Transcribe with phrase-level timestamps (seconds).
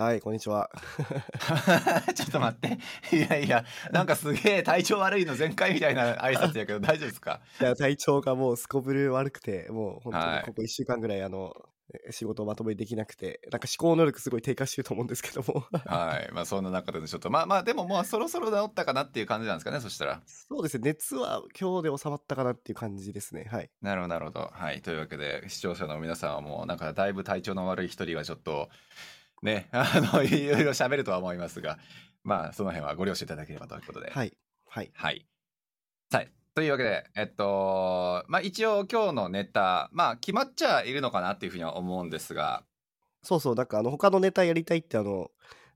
[0.00, 0.70] はい、こんにちは。
[2.16, 2.78] ちょっと待って。
[3.14, 7.42] いやいや、なんかすげえ体調悪いの全開みたいな挨拶やけど大丈夫ですか？
[7.60, 11.52] いや、体調がもうすこぶる悪くて、もう本当にここ1週間ぐらい、あの、
[12.12, 15.66] 仕事をまとめできなくて、なんか思考能力すごい低下してると思うんですけども。
[15.84, 16.32] はい。
[16.32, 20.22] まあそんな中でちょっと、まあまあでももうそろそろ治ったかなっていう感じなんですかね、そしたら。
[20.24, 20.92] そうですね。
[20.92, 23.48] 熱は今日で収まったかなっていう感じですね。
[23.52, 23.70] はい。
[23.82, 24.48] なるほど、なるほど。
[24.50, 24.80] はい。
[24.80, 28.70] というわけで、視聴者の皆さんはもう、なんかだいぶ体調の悪い一人はちょっと、
[29.42, 31.78] ね、 あの、いろいろ喋るとは思いますが、
[32.22, 34.10] まあ、その辺はご了承いただければということで。
[34.10, 34.36] はい。
[34.66, 34.90] はい。
[34.94, 35.26] はい。
[36.12, 36.32] はい。
[36.54, 42.64] というわけで、えっと、まあ一応今日のネタ、まあ決まっちゃいるのかなっていうふうには思うんですが。
[43.22, 45.30] そうそう、なんかあの、他のネタやりたいってあの、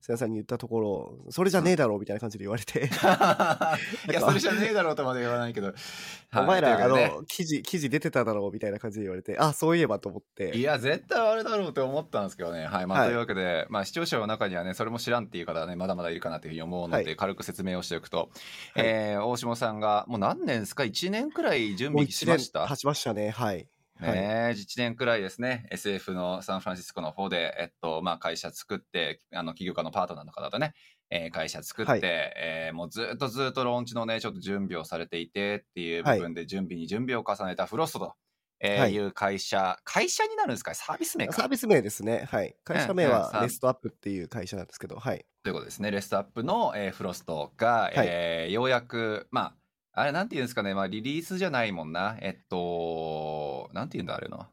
[0.04, 2.90] 瀬谷さんに言ったところ、それじゃねえだろうみたいな感じで言われて
[4.10, 5.72] いや、それじゃねえだろうとまで言わないけど。
[6.36, 10.54] お前ら、あの、記事、記事出てただろうみたいな感じで言われて、あ、そういえばと思って。
[10.58, 12.66] いや、絶対あれだろうって思ったんですけどね。
[12.66, 12.86] はい。
[12.86, 18.28] まあ、というわけで、まあ、視聴者の中にはね、それも知らんっていう方はね、まだまだいるかなというふうに思うので、軽く説明をしておくと、
[18.76, 22.68] え大下さんが、もう何年ですか ?1 年くらい準備しました？
[22.68, 23.30] 経ちましたね。
[23.30, 23.66] はい。
[24.00, 30.74] ね、1年くらいですね、SF のサンフランシスコの方で、えっと、まあ、会社作って、あの、起業家のパートナーの方とね、
[31.10, 38.14] えー、会社作って、はい、えー、もうずっとずっとローンチのね、ちょっと準備をされていてっていう部分で準備に準備を重ねたフロストと。
[38.60, 42.26] えー、はい、いう会社、会社になるんですかサービス名サービス名ですね。
[42.30, 42.56] はい。
[42.64, 45.26] 会社名はレストアップっていう会社なんですけど、はい。
[45.42, 45.90] ということですね。
[45.90, 49.54] レストアップの、えー、フロストが、はい、えー、ようやく、まあ、
[49.96, 52.18] あれなんて言うんですかね、まあ、リリースじゃないもんな。
[52.20, 54.46] えっと、なんて言うんだ、あれの。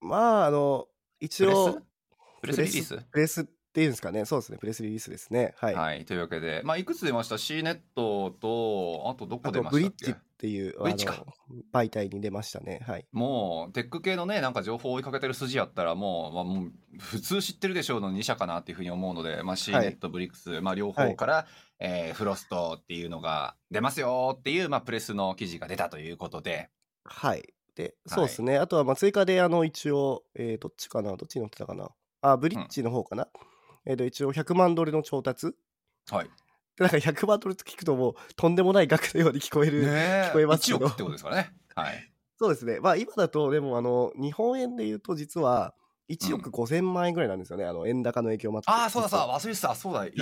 [0.00, 0.86] まあ、あの、
[1.20, 1.82] 一応、
[2.40, 2.62] プレス？
[2.62, 2.96] リリース？
[3.12, 3.46] プレス？
[3.74, 4.24] っていうんですかね。
[4.24, 4.58] そうですね。
[4.58, 5.52] プレスリリースですね。
[5.56, 5.74] はい。
[5.74, 6.04] はい。
[6.04, 10.96] というわけで、まあ、いくつ出ました ?C ネットと、あとどこ出ましたブリッジっていうあの
[11.72, 12.84] 媒体に出ましたね。
[12.86, 13.06] はい。
[13.10, 21.46] もう、テック系のね、なんか情報を追いかけてる筋やったら、もう、まあ、もう普通知ってるでしょうの2社かなっていうふうに思うので、まあ、C ネット、ブリックス、まあ、両方から、はい、
[21.80, 26.70] えー、フロストっていうのが出ますよっていう、まあ、プレスの記事が出たということで。
[27.02, 27.42] はい。
[27.74, 28.58] で、そうですね。
[28.58, 31.16] あとは、まあ、追加で、あの、一応、えー、どっちかな？
[31.16, 31.90] どっちに載ってたかな？
[32.20, 33.40] あ、ブリッジの方かな、うん、
[33.86, 35.54] えっ、と、一応100万ドルの調達。
[36.10, 36.30] はい。
[36.76, 40.78] で、なんか100万ドルと聞くともう、とんでもない額のように聞こえる、聞こえますけど。
[40.78, 41.52] 1億ってことですからね。
[41.74, 42.12] はい。
[42.38, 42.80] そうですね。
[42.80, 45.74] まあ、今だと、でも、あの、日本円で言うと、実は、
[46.10, 48.70] 1億5000万円ぐらいなんですよね、うん、あの円高の影響もあって。
[48.70, 50.12] ああ、そうだそうだ、忘れてた、そうだ、はい、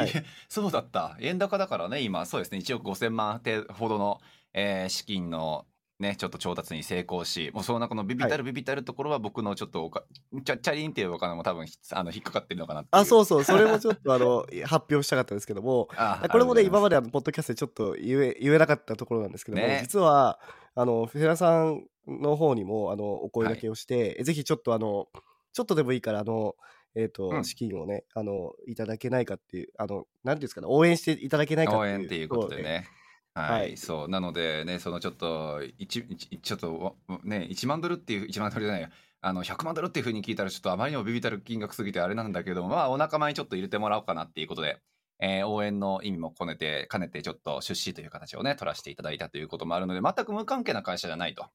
[0.48, 1.16] そうだった。
[1.20, 3.40] 円高だからね、今、そうですね、1億5000万
[3.72, 4.20] ほどの、
[4.54, 5.66] えー、資金の
[6.02, 10.04] ね、ちょっと調達に成功し、もうその中のビビたるビビたるところは僕のちょっとおか、
[10.44, 15.88] チャチャリンっていうお金も多分あの引っかかってるのかなあ、そうそう、それもちょっとあの 発表したかったんですけども、
[16.30, 20.38] これもね、今まであのポッドキャストでちょっと言え言えなかったところなんですけども、ね、実は、
[20.74, 25.08] あの、フェラさんの方にもあのお声掛けをして、はい、ぜひちょっとあの、
[25.52, 26.56] ちょっとでもいいから、あの、
[26.94, 31.92] えっ、ー、と、うん、資金をね、あの、いただけないかっていう、あの、なんていうんですかね、応援していただけないかっていう。
[31.92, 32.88] 応援っていうことでね。
[33.34, 34.08] はい、はい、そう。
[34.08, 36.04] なのでね、そのちょっと、一、
[36.42, 38.90] ちょっと、ね、1万ドルっていう、1万ドルじゃないや、
[39.22, 44.80] あの、100万ドルっていうふうに聞いたら、ちょっとあまりにもビビたる金額すぎてあれなんだけど、まあ、お仲間にちょっと入れてもらおうかなっていうことで、
[45.20, 51.46] えー、応援の意味も兼ねて、兼ねてちょっと出資という形をね、取らせていただいたということもあるので、全く無関係な会社じゃないと。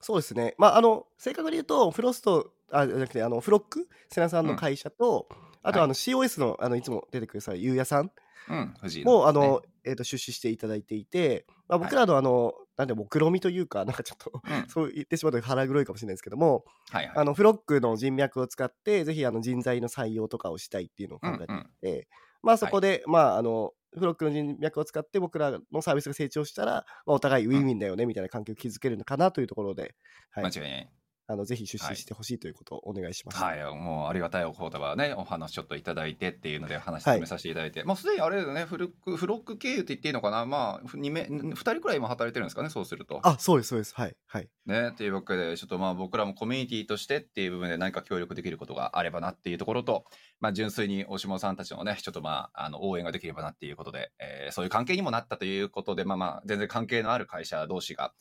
[0.00, 0.54] そうですね。
[0.58, 8.10] まあ、あの、正確に言うと、フロスト、あ、じゃなくて、あの、フロック、瀬名さんの会社と、うん、あと、あの、COS の、あの、いつも出てくるさ、ゆうやさん
[8.48, 21.52] うん、藤井もう、あの、えー、と出資していただいていて、まあ、僕らのあの、はい、なんで目論みというか、 なんかちょっと、うん、そう言ってしまうと腹黒いかもしれないですけども、はいはい、あのフロックの人脈を使って、ぜひあの人材の採用とかをしたいっていうのを考えていて、
[21.82, 22.04] うんうん、
[22.42, 29.94] まあそこで、はい、まああの、フロックの人脈を使って僕らのサービスが成長したら、まあ、お互いウィンウィンだよねみたいな環境を築けるのかなというところで、
[30.30, 30.90] はい、間違いない。
[31.26, 33.42] あのぜひ出資してほしいということをお願いします。
[33.42, 43.20] はい、はい、もうありがたいお言葉ね、お話ちょっといただいてっていうので話進めさせていただいて、はい、もうすでにあれだよね、フルクフロック経由って言っていいのかな、まあ2名2人くらい今働いてるんですかね、そうすると。
[43.22, 44.48] あ、そうですそうです、はいはい。
[44.66, 50.04] ね、というわけでちょっとまあ僕らもコミュニティとしてっていう部分で何か協力できることがあればなっていうところと、
[50.40, 58.12] まあ純粋に大島さんたちのね、ちょっとまああの応援ができればなっていうことで、えー、そういう関係にもなったということで、まあまあ全然関係のある会社同士が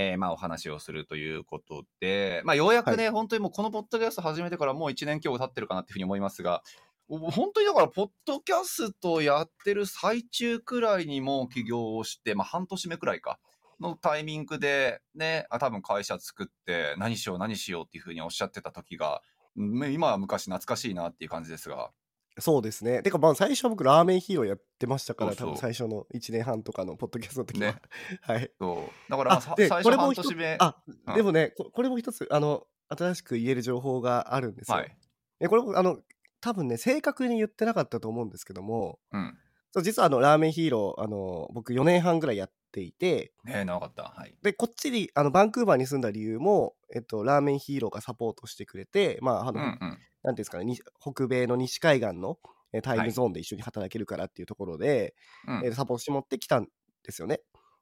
[0.00, 6.62] えー、まあお話をするということで、まあようやくね、はい、本当にもうこのポッドキャスト始めてからもう1年強経ってるかなっていうふうに思いますが、
[7.08, 13.40] 本当にだから、ポッドキャストやってる最中くらいにも起業をして、まあ半年目くらいか、
[13.80, 19.22] のタイミングでね、あ多分会社作って何しよう何しようっていうふうにおっしゃってた時が、
[19.56, 21.90] 今は昔懐かしいなっていう感じですが。
[22.40, 23.02] そうですね。
[23.02, 27.72] てか、まあ、最初は僕、ラーメンヒーローやってましたから、多分最初の1年半とかのポッドキャストの時は。
[27.72, 27.80] ね。
[28.22, 28.50] はい。
[28.58, 29.10] そう。
[29.10, 30.56] だから、まあ、最初半年目。
[30.60, 30.76] あ、
[31.06, 34.78] うん、でもねこ、これも一つ、あの、新しく言える情報があるんですよ。
[34.78, 34.96] はい。
[35.40, 35.98] えこれも、あの、
[36.40, 39.38] 多分ね、正確に言ってなかったと思うんですけども、うん。
[39.72, 44.04] そう実はあの、ラーメンヒーロー、あの、僕4年半ぐらいやっていて、ね長かった。
[44.04, 44.34] はい。
[44.42, 52.38] で、こっちに、あの、バンクーバーに住んだ理由も、えっと、ラーメンヒーローがサポートしてくれて、まあ、あの、うんうん、なんていうんですかね、北米の西海岸の
[52.82, 55.14] タイムゾーンで一緒に働けるからっていうところで、
[55.46, 56.66] はい、サポートしてもってきたん
[57.04, 57.40] ですよね。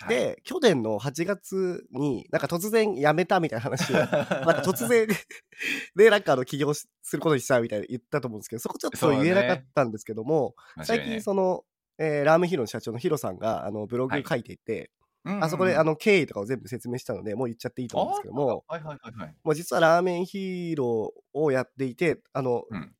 [0.08, 5.08] で、はい、去年の8月に、なんか突然辞めたみたいな話を、なんか突然
[5.96, 11.64] で、なんかあの起業することにしたみたいな言ったと思うんですけど、そこちょっと言えなかったんですけども、ね、最近その、
[11.98, 14.90] えー、ラーメンヒーローの社長のヒロさんがあのブログ書いていて、
[15.32, 22.92] はい、あそこであの経緯とかを全部説明したので、もう言っちゃっていいと思うんですけども、はいはいはいはい、もう実はラーメンヒーローをやっていて、あの、うん、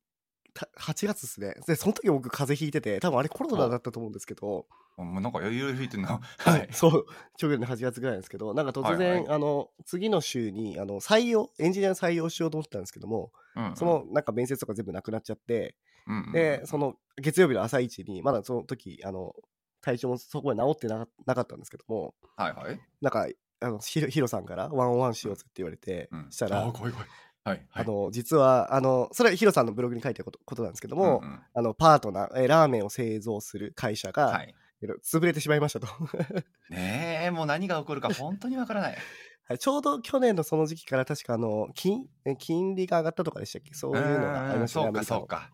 [0.79, 1.55] 8月ですね。
[1.67, 4.65] で、その時僕風邪ひいてて、多分あれコロナだったと思うんですけど、
[5.03, 6.19] もうなんかいろいろ吹いてんな。
[6.39, 6.67] はい。
[6.71, 7.05] そう、
[7.41, 15.75] 直後の8月ぐらいなんですけど、なんか突然、はいはい、あの、次の週に、あの、採用、エンジニア採用しようと思ってたんですけども、うんうん、その、なんか面接とか全部なくなっちゃって、
[16.07, 19.35] うんうん、で、その、月曜日の朝一に、まだその時、あの、
[19.81, 22.79] 体調もそこまで治ってななかったんですけども、はいはい。
[23.01, 23.27] なんか、
[23.59, 27.07] あのヒロヒロさんからワンオンワンしようぜって言われて、うん、したら、あ、怖い怖い。
[27.43, 34.53] はい、あの実はあのそれはヒロさんのブログに書いてることことなんですけども、うんうん、あのパートナー、えラーメンを製造する会社が、はい、
[35.01, 35.87] 潰れてしまいましたと。
[36.69, 38.97] ねえもう何が起こるか本当にわからない。
[39.47, 42.05] はい、ちょうど去年のその時期から確かあの金
[42.37, 43.73] 金利が上がったとかでしたっけ？
[43.73, 44.85] そういうのがありましたね。
[44.85, 45.51] そうかそうか。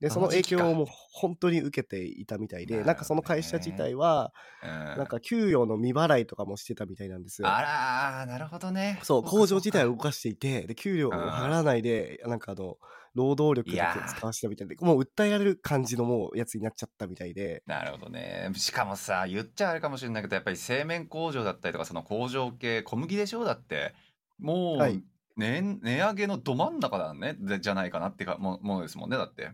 [0.00, 4.32] でその影響をもう本当に受けていたみたいで、なんかその会社自体は、
[4.62, 7.48] なんか給与の未払いとかもしてたみたいなんですよ。
[7.48, 9.00] あらなるほどね。
[9.02, 12.76] そう工場自体を動かしていてで給料を払わないでなんかあの
[13.14, 17.62] 労働力だけ使わせたみたいでもう訴えられる感じのもうやつになっちゃったみたいで。
[17.66, 18.50] なるほどね。
[18.54, 23.94] しかもさ言っちゃあれかもしれないけどやっぱり製麺工場だったりとかその工場系小麦でしょだって。
[24.38, 25.02] もう、はい、
[25.38, 27.36] 値上げのど真ん中だね。
[27.60, 29.52] じゃないかなってかもものですもんねだって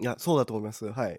[0.00, 0.90] いやそうだと思います。
[0.90, 1.12] はい。
[1.14, 1.16] っ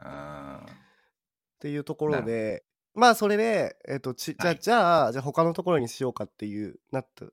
[1.60, 2.64] ていうところで
[2.94, 7.26] まあそれで、えっ、ー、とちじゃあ、はい、じゃあじゃあ他のところにしようかっていうなった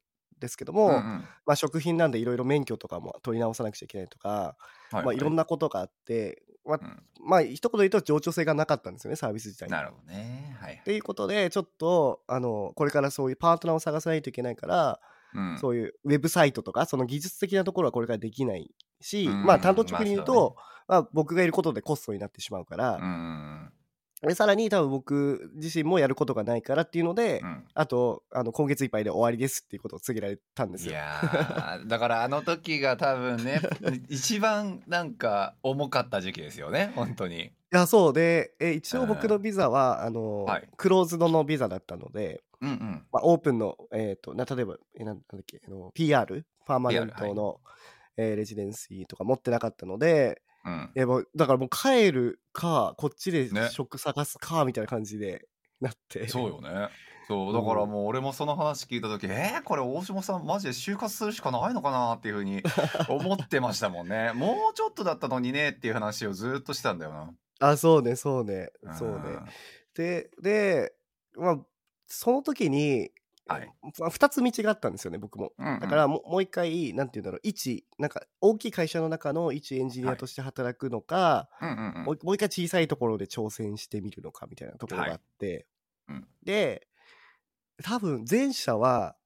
[0.43, 1.01] ですけども、うんうん、
[1.47, 4.57] まあ、食品なんでいろいろ免許とかも取り直さなくちゃいけないとか、は
[4.93, 4.97] い。
[4.97, 5.19] はいまあ、い。
[5.19, 10.57] ろんなことがあって、まあ、うん、まあ一言で言うと情緒性がなかったんですよねサービス自体なるほどね。
[10.61, 15.01] はい、っていうことでちょっとあのこれからそういうパートナーを探さないといけないから、
[15.35, 23.73] うん、そういうウェブサイトとかその技術的なところはこれからできないし、うん、まあ単刀直入に言うと、まあ、ね、まあ、僕がいることでコストになってしまうから、うん
[24.29, 30.93] でさらに多分僕自身もやることがないからっていうので、うん、あとあの今月いっぱいで終わりですっていうことを告げられたんですよ。
[30.93, 33.61] いやだからあの時が多分ね
[34.09, 37.47] 一番なんか重かった時期ですよね本当に。
[37.47, 43.07] いやそうでえ一応僕のビザは、あの、はい、クローズドのビザだったので、うんうん。
[43.11, 47.59] まあ、オープンの、えーと、な例えばえなんだっけあの PR パーマネントの、はい、
[48.19, 50.43] えー、レジデンシーとか持ってなかったので。
[50.65, 55.47] うん、いやもうだからもう帰るかこっちで職探すかみたいな感じで
[55.81, 56.89] なって、そうよね。
[57.29, 62.63] そうだからもう俺もその話聞いた時、うん、えー、これ大島さんマジで就活するしかないのかなっていうふうに
[63.09, 64.33] 思ってましたもんね。
[64.35, 67.31] もうちょっとだったのにねっていう話をずっとしてたんだよな。
[67.61, 69.19] あそうねそうねそうね。
[69.95, 70.93] でで
[71.37, 71.59] まあ
[72.07, 73.11] その時に
[73.53, 81.73] はい、2つ道があったんですよね僕も、うんうん、だからもう一回なんて言うんだろう一なんか大きい会社の中の一エンジニアとして働くのか、はい
[82.05, 85.67] もう一回小さいところで挑戦してみるのかみたいなところがあって、
[86.07, 86.19] はい。
[86.19, 86.87] うん、で
[87.83, 89.17] 多分前者は、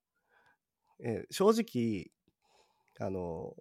[1.02, 2.10] えー、正直
[3.00, 3.54] あの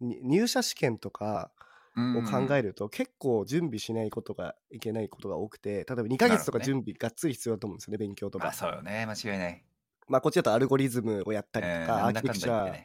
[0.00, 1.50] 入社試験とか
[1.96, 8.52] を考えると結構準備しないことがいけないことが多くて例えば2ヶ月とか準備がっつり必要だと思うんですよね勉強とか。
[8.52, 9.06] そうよね。
[9.06, 9.64] 間違いない
[10.10, 12.82] まあ、こっちだとアルゴリズムをやったりとか、アーキテクチャ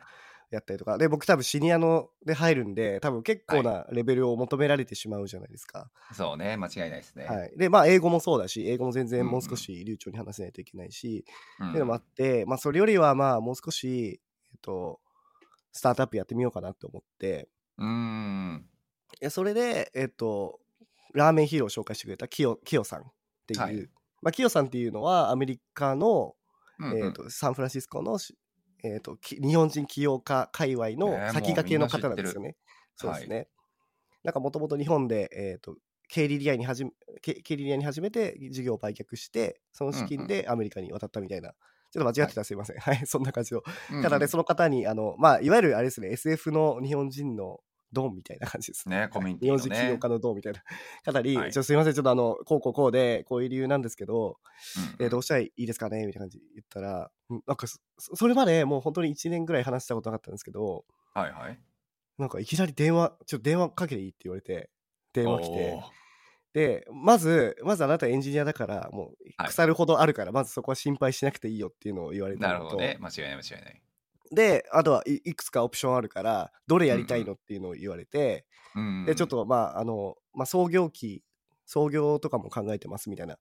[0.52, 0.98] やったりとか。
[0.98, 6.56] で僕多分シニアので入るんで多分結構なレベルを求められてしまうじゃないですか、はい、そうね。
[6.56, 11.26] 間違いないですね、はい、でまあ英語もそうだし英語も全然もう少し流暢に話せないといけないし、
[11.60, 15.00] うんうん、っていうのもあって、まあ、それよりはまあもう少し、えっと、
[15.72, 17.50] スタートアップやってみようかなと思って。
[17.78, 18.66] うん。
[19.30, 20.60] それでえっと
[21.14, 23.04] ラーメンヒーローを紹介してくれたキヨキヨさんっ
[23.48, 23.90] ていう、はい、
[24.22, 26.36] まあ、キヨさんっていうのはアメリカの
[26.80, 28.18] うんうん、えーと、サンフランシスコの、
[28.84, 32.50] えーと、日本人起業家界隈の先駆けの方なんですよね。
[32.50, 32.56] えー、
[32.96, 33.36] そうですね。
[33.36, 33.48] はい、
[34.26, 35.76] なんかもともと日本で、えーと、
[36.12, 36.92] KDDI に始め
[37.24, 41.56] KDDI に始めて事業を売却してその資金でアメリカに渡ったみたいな、うんうん、
[41.92, 42.78] ちょっと間違ってたらすいません。
[42.78, 43.64] はい、はい、そんな感じの。
[44.04, 47.62] ただね、その方に、あの、まあ、いわゆるあれですね、SF の日本人の
[47.96, 49.10] ドンみたいな感じですね。
[49.12, 50.62] コミュニティ、ね、日本人起業家のドンみたいな
[51.04, 54.38] 方に、はい、すいません、ちょっとあの、こうこうこうで、こういう理由なんですけど、
[55.00, 56.06] うん、えー、どうしたらいいですかね？
[56.06, 57.10] みたいな感じで言ったら、
[57.48, 57.66] なんか
[57.98, 61.60] それまでもう本当に1年ぐらい話したことなかったんですけど、はいはい。
[62.18, 64.70] なんかいきなり電話、ちょっと電話かけていいって言われて、
[65.14, 65.84] 電話来て。
[66.54, 72.98] で、まず、まずあなたエンジニアだから、もう腐るほどあるから、はい、まずそこは心配しなくていいよっていうのを言われたなるほどね。
[73.02, 73.82] 間違いない間違いない。
[74.32, 81.24] で、あとはいいくつかオプションあるから、どれやりたいのっていうのを言われて、うんうん、で、ちょっとまあ、あの、まあ、創業期、
[81.66, 83.38] 創業とかも考えてますみたいな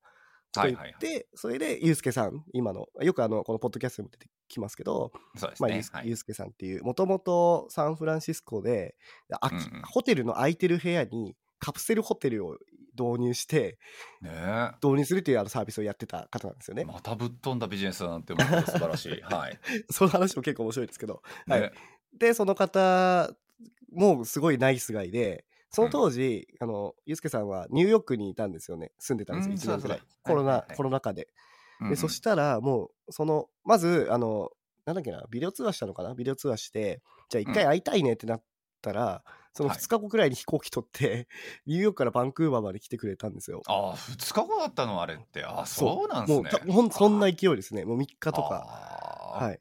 [0.53, 1.15] と言って、はいはい。
[1.15, 5.69] はい、それで、ゆうすけさん、今の、よくあの、このポッドキャストにも出てきますけど、そうですね。
[5.93, 8.95] まあ、ゆうすけさんっていう、もともとサンフランシスコで、
[9.31, 12.59] うんうん、ホテルの空いてる部屋にカプセルホテルを
[12.99, 13.79] 導入して、
[14.23, 14.31] ね、
[14.83, 16.85] 導入するというあのサービスをやってた方なんですよね。
[16.85, 19.21] またぶっ飛んだビジネスなんて素晴らしい。
[19.25, 19.59] はい。
[19.91, 21.23] その話も結構面白いですけど。
[21.47, 21.73] ね、はい。
[22.19, 23.31] で、その方
[23.93, 28.93] もすごいナイスガイで、その当時、うん、あの、ゆうすけさんはニューヨークにいたんですよね。
[28.99, 30.03] 住んでたんですよ、1年くらい。
[30.23, 31.23] コロナ、はいはいはい、コロナ禍で。
[31.23, 31.29] で、
[31.81, 34.51] うんうん、そしたら、もう、その、まず、あの、
[34.87, 36.15] なんだっけな、ビデオ通話したのかな？
[36.15, 38.43] ビデオ通話して、じゃあ一回会いたいねってなっ
[38.83, 41.27] たら、その2日後くらいに飛行機取って、はい、
[41.67, 43.63] ニューヨークからバンクーバーまで来てくれたんですよ。
[43.67, 45.45] ああ、2日後だったのあれって。
[45.45, 46.73] あそうなんですね。
[46.73, 47.85] もうそんな勢いですね。
[47.85, 49.37] もう3日とか。
[49.39, 49.61] はい。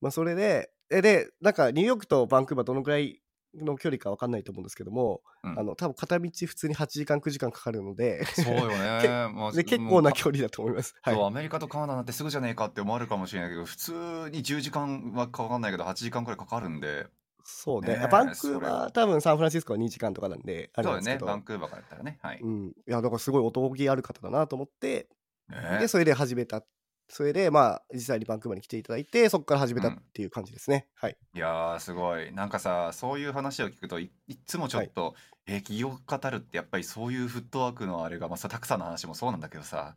[0.00, 3.22] まあ、それで、で、なんかニューヨークとバンクーバーどのくらい
[3.54, 9.02] の距離か分かんないと思うんですけども、うん、あの多分片道普通に8時間9時間かかるのでそうよね
[9.54, 17.06] で結構な距離だと思います、はい、アメリカとカナダなんてすぐじゃねえかって思われるかもしれないけど普通に10時間はかかんないけど8時間くらいかかるんで
[17.44, 21.20] そうね、ねバンクーバー多分サンフランシスコは2時間とかなんであれですけど。
[21.20, 25.08] そうねバンクーバーからやったらねはい、うん、いやだからすごいおとぎある方だなと思って、
[25.48, 26.66] ね、でそれで始めたっ
[27.14, 30.88] それで、まあ、実際にバンクーバーに来ていただいて、そこから始めたっていう感じですね。
[30.94, 31.16] はい。
[31.34, 32.32] いやー、すごい。
[32.32, 35.14] なんかさ、そういう話を聞くとい、いつもちょっと、
[35.46, 39.96] えー起業家たるってやっぱりそういうフットワークのあれが、まあさ、たくさんの話もそうなんだけどさ、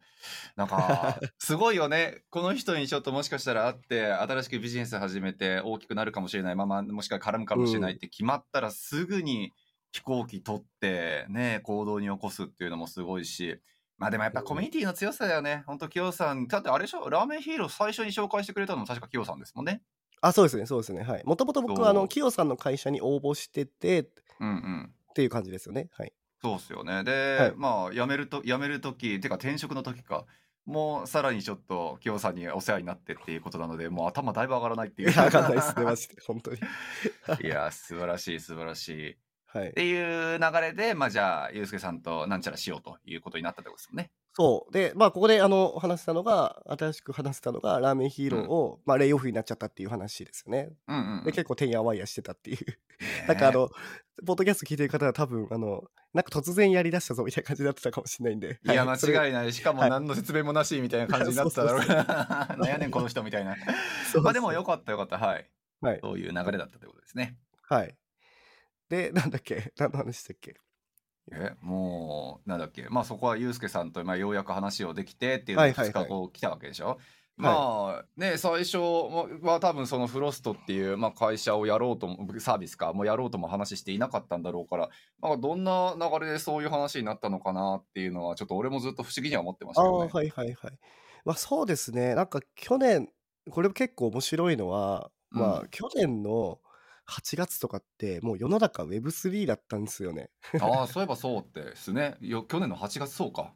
[0.57, 2.23] なんか、 すごいよね。
[2.31, 9.53] この人にちょっともしかしたら会って、新しくビジネス始めて大きくなるかもしれない、まま、もしくは絡むかもしれないって決まったらすぐに
[9.93, 13.61] 飛行機取って、ね、行動に起こすっていうのもすごいし、
[13.97, 15.63] まあでもやっぱコミュニティの強さだよね。
[15.67, 16.47] 本当キヨさん。
[16.47, 17.09] だってあれでしょ？
[17.09, 19.81] ラーメンヒーロー最初に紹介してくれたのも確かキヨさんですもんね。
[20.21, 21.03] あ、そうですね、そうですね。
[21.03, 21.23] はい。
[21.23, 24.09] もともと僕は、あの、キヨさんの会社に応募してて、
[24.39, 24.93] うんうん。
[25.11, 25.89] っていう感じですよね。
[25.91, 26.13] はい。
[26.41, 27.03] そうっすよね。
[27.03, 30.25] で、はい、まあ、辞めると、辞める時、てか転職の時か。
[30.65, 35.09] もうさらにちょっとキヨさんにお世話になってっていうことなので、もう頭だいぶ上がらないっていう。
[35.09, 36.57] 上がらないですね、マジで、本当に。
[37.43, 39.17] いや、素晴らしい、素晴らしい。
[39.55, 44.11] はい、っていう流れで、まあ、じゃあ、ユースケさんとなんちゃらしようということになったってことですよね。
[44.33, 44.73] そう。
[44.73, 50.73] で、まあ、ここで、あの、話したのが、新しく話したのが、ラーメンヒーローを、まあ、レイオフになっちゃったっていう話ですよね。
[50.89, 52.57] うんうんで、結構、てんやわんやしてたっていう。
[53.29, 53.69] なんか、あの、
[54.25, 58.59] ポッドキャスト聞いてる方は多分、あの、なんか突然やりだしたぞみたいな感じになってたかもしれないんで。
[58.61, 59.53] いや、間違いない。
[59.53, 62.55] しかも、何の説明もなしみたいな感じになってただろうな。
[62.59, 63.55] 何やねん、この人みたいな。
[64.21, 65.17] まあ、でも、よかったよかった。
[65.17, 65.49] はい。
[65.79, 65.99] はい。
[66.01, 67.37] そういう流れだったということですね。
[67.69, 67.95] はい。
[68.89, 70.55] で、 なんだっけ何の話したっけ？
[71.31, 76.97] え、もう、なんだっけ、まあそこはユうスケさんと、まあ、ようやく話をできてっていうのが2日後来たわけでしょ？
[77.37, 84.89] まあね、最初は多分そのフロストっていう、まあ、会社をやろうとも、サービスか、もうやろうとも話していなかったんだろうから、
[85.19, 90.09] まあ、どんな流れでそういう話になったのかなっていうのは、ちょっと俺もずっと不思議には思ってましたけどね。
[90.13, 90.79] はいはいはい。
[91.25, 92.15] まあそうですね。
[92.15, 93.09] なんか去年、
[93.49, 96.61] これも結構面白いのは、まあ去年の
[97.09, 100.29] 8月とかってもう世の中 Web3 だったんですよね。
[100.59, 102.17] ああ、そういえばそうってですね。
[102.21, 103.53] よ去年の8月そうか。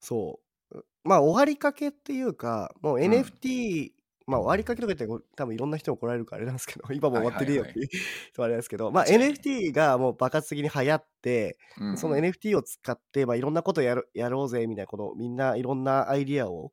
[0.00, 0.40] そ
[0.72, 0.84] う。
[1.02, 3.90] まあ終わりかけっていうか、もう NFT、
[4.26, 7.88] まあ終わりかけとかって多分いろんな人も来られるからあれなんですけど、今も終わってるよっていう
[8.34, 11.58] とあれですけど、まあ NFT がもう爆発的に流行って、
[11.96, 16.72] その NFT を使って、まあいろんなことやるやろうぜみたいな、このみんないろんなアイディアを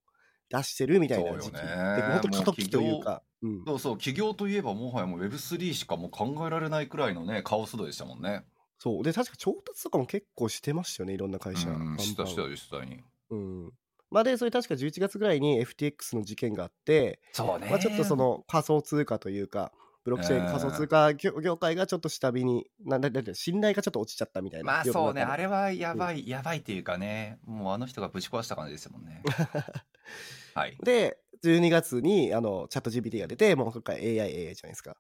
[0.52, 1.54] 出してるみたいな時期。
[1.54, 3.24] で、本当過渡期というか。
[3.42, 8.44] うん、そうそう、起業といえばもはやもう Web3 しかもう考えられないくらいのね、カオス度でしたもんね。
[8.78, 9.04] そう。
[9.04, 11.70] で、確か調達とかも結構してましたよね、いろんな会社。
[11.70, 13.04] うん、したした実際に。
[13.30, 13.72] うん。
[14.12, 17.68] まあで、それ確か11月ぐらいに FTX の事件があって、そうね。
[17.70, 19.72] まあちょっとその仮想通貨というか、
[20.04, 24.66] ブロックチェーン仮想通貨業界がちょっと下火に、なんだ信頼がちょっと落ちちゃったみたいな。
[24.66, 29.22] まあそうね、あれはやばい、やばいっていうかね、もうあの人がぶち壊した感じですもんね。
[30.54, 30.78] はい。
[30.84, 34.96] で、12月にあのチャット GPT が出て、もう今回 AI、AI じゃないですか。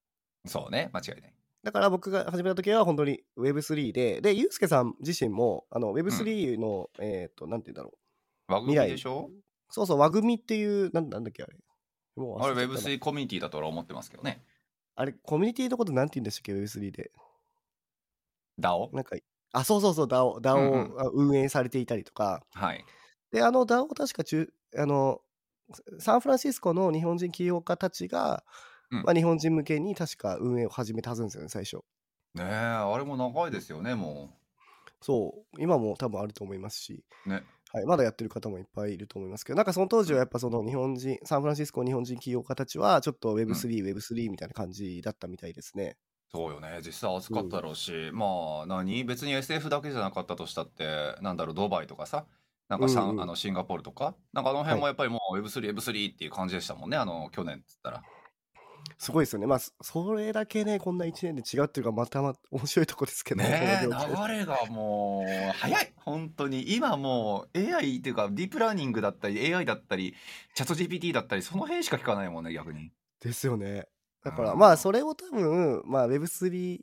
[0.46, 1.34] そうね、間違いない。
[1.63, 7.91] だから僕が始めた時は本当に Web3 で、で、ユうスケさん自身もあの Web3 の、うん、えっ、ー、と、なんて言うんだろ
[8.50, 8.53] う。
[8.53, 9.29] 和組でしょ？
[9.70, 11.55] そうそう、和組っていう、なんなんだっけあれ。
[12.15, 14.43] もうあれ Web3 コミュニティだとは思ってますけどね。
[14.96, 17.12] あれ、コミュニティのことなんて言うんでしたっけ ?Web3 で。
[18.60, 18.93] DAO?
[18.93, 19.15] なんか、
[19.53, 22.43] あ、そうそうそう、DAO、DAO を運営されていたりとか。
[22.55, 22.86] うんうん、はい。
[23.31, 25.22] で、あの DAO 確か中、あの、
[25.99, 28.43] サンフランシスコの日本人起業家たちが、
[28.91, 31.77] うん、まあ、日本人向けに確か運営を始めたはずですよね、最初。
[32.35, 34.29] ねえ、あれも長いですよね、も
[35.01, 37.43] そう、今も多分あると思いますし、ね。
[37.73, 45.97] はい、まだやってる方もいっぱいいると思いますけど、なんかその当時はやっぱその日本人、サンフランシスコ日本人起業家たちは、ちょっと Web3、Web3 みたいな感じだったみたいですね。
[46.33, 46.79] そうよね。
[46.85, 48.25] 実際暑かったろうし、ま
[48.63, 49.03] あ、何？
[49.03, 52.25] 別に SF だけじゃなかったとしたって、なんだろう、ドバイとかさ、
[52.71, 58.01] なんかサン、うんうん、あのシンガポールとか、なんかあの辺もやっぱりもう Web3、Web3 っていう感じでしたもんね、あの去年っつったら。
[58.97, 59.47] すごいですよね。
[59.47, 63.81] まあ、それだけね、こんな1年で違うっていうか、またま面白いとこですけどね。
[63.83, 66.73] 流れがもう、早い本当に。
[66.73, 70.15] 今もう AI っていうか、ディープラーニングだったり、AI だったり、
[70.55, 72.91] チャット GPT だったり、その辺しか聞かないもんね、逆に。
[73.19, 73.87] ですよね。
[74.23, 76.79] だから、まあ、それを多分、まあ、Web3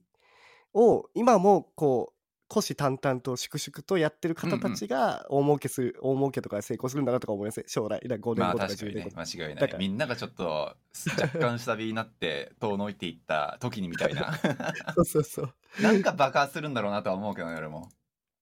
[0.74, 2.17] を今もこう、
[2.48, 8.00] 虎視眈々と粛々とやってる方たちが大儲けする、大儲けとか成功するんだなとか思います将来。
[8.00, 9.76] 5年後とか10年後、まあ、間違いない。
[9.78, 10.74] みんながちょっと
[11.20, 14.32] 若干下火になって遠のいていった時にみたいな。
[14.96, 15.54] そうそうそう。
[15.82, 17.90] なんか爆発するんだろうなとは思うけどね俺も。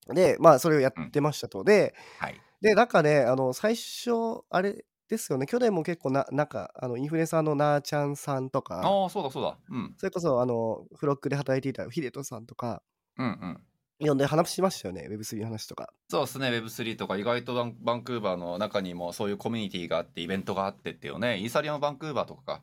[0.07, 4.11] でまあそれをやってましたと、うん、で、はい、でなんかねあの最初
[4.49, 5.47] あれですよね。
[5.47, 8.81] 去年も結構ななんかあのインフルエンサーのなーちゃんさんとか。
[8.85, 12.81] ああそうだそうだ、うん、それこそあのフロックで働いていたヒデトさんとか。
[13.17, 13.61] うんうん
[13.99, 15.91] 読んで話しましたよね、Web3 の話とか。
[16.09, 22.61] そうですね、Web3 とか、意外とバンクーバーの中にもそういうコミュニティがあって、イベントがあってっていうね、イーサリアムバンクーバーとかか、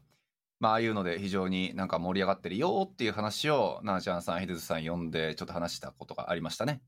[0.60, 6.80] まあ、ああいうので非常になんか盛り上がってるよっていう話を、なーちゃんさん、ヒデズさん呼んで、ちょっと話したことがありましたね。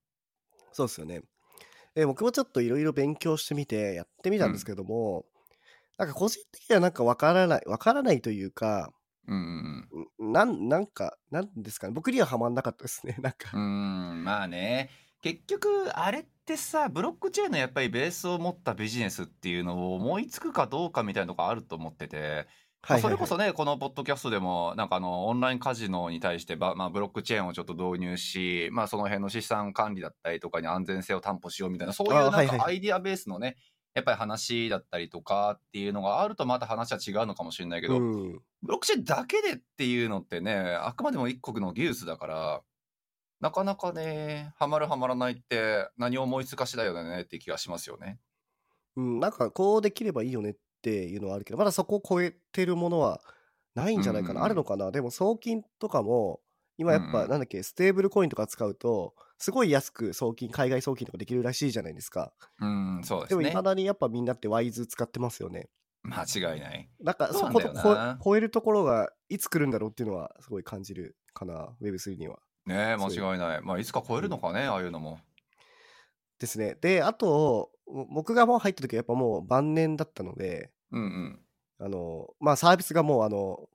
[0.72, 1.22] そうですよね。
[1.94, 5.26] え僕もちょっといろいろ勉強してみて、やってみたんですけども、うん、
[5.98, 8.92] なんか個人的にはなんかわからない、わからないというか、
[9.28, 11.92] うんなん、なんか、なんですかね。
[11.92, 13.16] 僕にはハマんなかったですね。
[13.20, 13.56] なんか。
[13.56, 14.90] うん、まあね。
[15.22, 22.46] 結局、あれってさ、ブロックチェーンのやっぱりベースを持ったビジネスっていうのを思いつくかどうかみたいなのがあると思ってて、
[22.88, 33.56] まあ、それこそね、このポッドキャストでも、なんかあの、オンラインカジノに対してば、まあ、ブロックチェーンをちょっと導入し、まあ、その辺の資産管理だったりとかに安全性を担保しようみたいな、そういうなんかアイディアベースのね、
[33.96, 42.62] やっぱり話だったりとかっていうのがあるとまた話は違うのかもしれないけど、うん、ブロックチェーンだけでっていうのってね、あくまでも一国の技術だから、
[43.40, 48.18] なかなかね、ハマるハマらないって何を思いつかしだよねって気がしますよね。
[48.96, 53.22] うん、なんかこうできればいいよねっていうのはあるけど、まだそこを超えてるものは
[53.74, 54.44] ないんじゃないかな。
[54.44, 54.90] あるのかな。
[54.90, 56.40] でも送金とかも、
[56.76, 62.32] 今やっぱなんだっけ、ステーブルコインとか使うと、すごい安く送金、海外送金とかできるらしいじゃないですか。
[62.60, 65.68] うん、そうですでも、いまだにやっぱみんなってワイズ使ってますよね。
[66.02, 66.88] 間違いない。
[67.00, 72.38] なんか、そことこ超えるところがいつ来るんだろうっていうのはすごい感じるかな、Web3 には。
[72.64, 73.62] ねえ、間違いない。
[73.62, 75.20] まあ、いつか超えるのかね、ああいうのも。
[76.38, 76.76] ですね。
[76.80, 81.40] で、あと、僕がもう入った時はやっぱもう晩年だったので、うんうん。
[81.78, 83.68] あの、まあサービスがもうあの、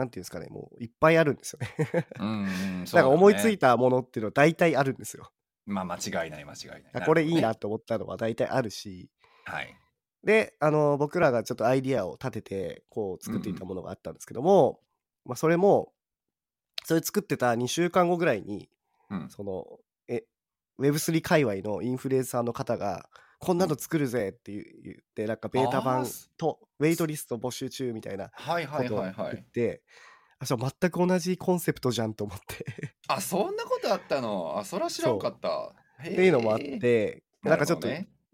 [0.00, 5.30] なんていうんですかね、もういっぱいあるんですよねうん、 うん、なんか思いついたものっていうのは大体あるんですよ。
[5.66, 7.06] まあ間違いない間違いない。
[7.06, 9.10] これいいなと思ったのは大体あるし、
[9.44, 9.76] はい。
[10.24, 14.80] で、あの、僕らがちょっとアイディアを立てて、こう作っていたものがあったんですけども、
[15.24, 15.92] うん、まあそれも、
[16.84, 18.70] それ作ってた2週間後ぐらいに、
[19.10, 19.66] うん、その、
[20.08, 20.24] え、
[20.78, 23.08] Web3 界隈のインフルエンサーの方が、
[23.40, 28.32] こんなの作るぜって言って、なんかベータ版とウェイトリスト募集中みたいなこ
[28.84, 29.82] とを言って、
[30.38, 32.94] あそう全く同じコンセプトじゃんと思って。
[33.08, 34.58] あそんなことあったの？
[34.58, 35.72] あそら知らんかった。
[36.02, 37.88] っていうのもあってなんかちょっと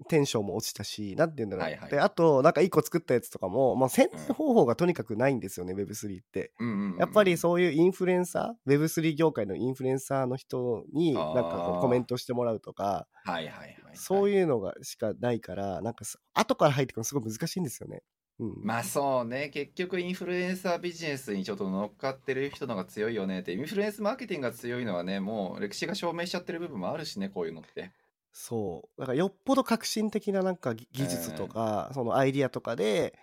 [0.09, 1.65] テンションも落ちたし、なんて言うんだろう。
[1.65, 6.99] はいはい、で、あと、なんか一個作ったやつとかも、まあ、宣伝方法がとにかくないんですよね、うん、Web3 って、うんうんうん。
[6.99, 16.05] やっぱりそういうインフルエンサー、Web3 業界のインフルエンサーの人に、なんかコメントしてもらうとか、はいはいはい、そういうのがしかないから、なんか、
[16.35, 18.03] 後から入ってくるのすごい難しいんですよね。
[18.39, 27.93] うん、まあそうね結局インフルエンサービジネスにちょっと乗っかってる人のが強いよねってインフルエンスマーケティングが強いのはねもう歴史が証明しちゃってる部分もあるしねこういうのって
[28.39, 29.01] そう。
[29.01, 33.19] だからよっぽど革新的ななんか技術とか、そのアイディアとかで、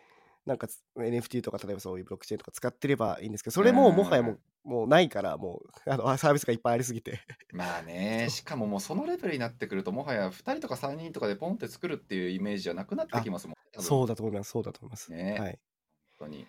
[0.47, 7.19] なんか NFT とか例えばそういうブロックチェーンとか使ってればいいんですけど、それももはやもうもうないから、もう あのサービスがいっぱいありすぎて。
[7.51, 13.81] まあね、しかももうそのレベルになってくると、もはや2人とか3人とかでポンって作るっていうイメージじゃなくなってきますもん。
[13.83, 15.11] そうだと思います、そうだと思います。
[15.11, 15.59] ね、はい。
[16.17, 16.47] 本当に。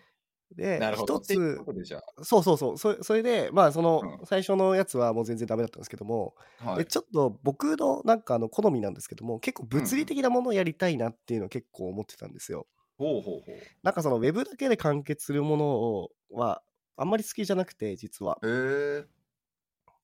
[0.56, 1.60] で、一つ、
[2.22, 12.66] そうそうそう、そそれで、まあ、その、最初のやつはもう全然ダメだったんですけども、はい、ちょっと僕のなんかあの好みなんですけども、結構物理的なものをやりたいなっていうのを結構思ってたんですよ。
[12.96, 13.56] ほうほうほう。
[13.82, 16.62] なんかそのウェブだけで完結するものをは
[16.96, 18.38] あんまり好きじゃなくて、実は。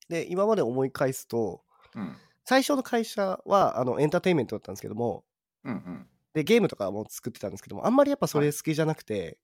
[0.08, 1.62] で、今まで思い返すと、
[1.94, 5.24] うん、最初の会社はあのエンターテインメントだったんですけども、
[5.64, 9.38] うんうん、で、ゲームとかも作ってたんですけども、あんまりやっぱそれ好きじゃなくて、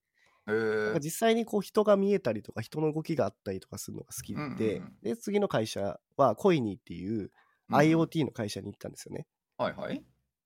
[0.47, 7.31] なんか実際にこう人が見えたりとか人の動きがあったりとかするのが好きで、うんうんうん、で次の会社はコイニーっていう
[7.71, 9.27] IoT の会社に行ったんですよね。
[9.59, 10.03] はいはい。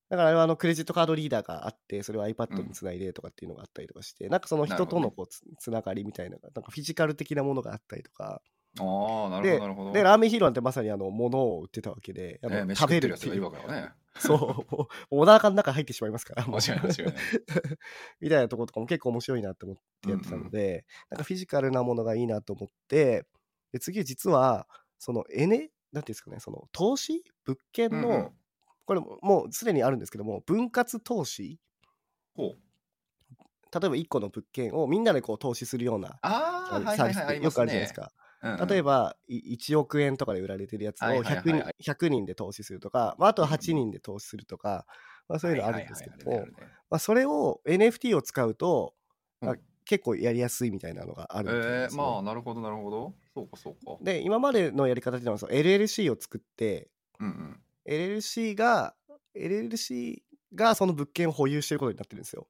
[0.08, 8.42] だからあれはあのクレジットカードリーダーがあって、それを iPad につないでとかっていうのがあったりとかして、うん、なんかその人とのこうつつながりみたいな、なんかフィジカル的なものがあったりとか。
[8.78, 9.92] ああ、なるほど、なるほど。
[9.92, 13.68] で、ラーメンヒーローなんてまさにあの、物を売ってたわけで、えー、食べるっていう。
[13.68, 16.46] ね、そう、お腹の中入ってしまいますから。
[16.46, 17.14] 間違いない、間違いない。
[18.20, 23.26] みたいなところとかも結構面白いなって思ってやってたので、うんうん、なんかフィジカルなものがいいなと思って、
[23.72, 27.24] で次実は、その、エネ、なんていうんですかね、その、投資？
[27.44, 28.30] 物件の、うんうん
[28.90, 31.60] これもうすでにあるんですけども分割投資？
[32.34, 32.58] ほう
[33.72, 38.10] 例えば1個の物件をみんなでこう投資するようなサービスってよくあるじゃないですか。
[38.42, 44.86] 例えば1億円とかで売られてるやつを 100, 人 ,100 人で投資するとか、まあ、あとは8人で投資するとか、
[45.28, 46.46] まあ、そういうのあるんですけど
[46.90, 48.94] もそれを NFT を使うと、
[49.42, 53.14] うん、結構やりやすいみたいなのがあるみたいです、ね、えー、まあなるほどなるほど。
[53.34, 53.98] そうかそうか。
[54.02, 58.94] で今までのやり方っていうのは LLC を作って、うんうん、LLC が
[59.36, 60.22] LLC
[60.54, 62.46] がその物件を保有してることになってるんですよ。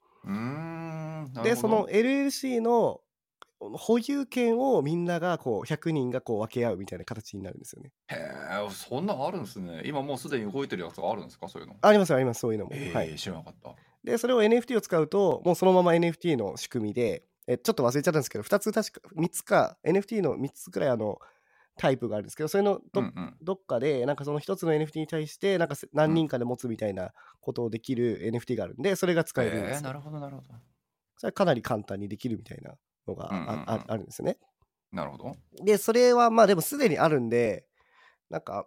[1.42, 3.00] でその LLC の
[3.60, 7.92] 保有権をみんながこう100人がこう分け合うみたいな形になるんですよね。
[8.08, 9.82] へえそんなのあるんですね。
[9.84, 11.48] 今もうすでに動いてるやつがあるんですか？
[11.48, 11.76] そういうの。
[11.80, 12.70] ありますありますそういうのも。
[12.74, 13.74] えー、はい、知らなかった。
[14.02, 21.18] でそれを NFT を使うともうそのまま NFT の仕組みでえちょっと忘れちゃったんですけど2つ確か3つか NFT の3つくらいあの
[21.76, 30.48] タイプがあるんですけどそれのどうんうん、どっかでなんかその一つの NFT に対してなんか何人かで持つみたいなことをできる NFT があるんでそれが使えるんです、えー、なるほどなるほど
[31.16, 32.74] それはかなり簡単にできるみたいな
[33.06, 34.38] のがあああるんですよね。
[34.92, 35.36] なるほど。
[35.64, 37.66] でそれはまあでもすでにあるんで
[38.28, 38.66] なんか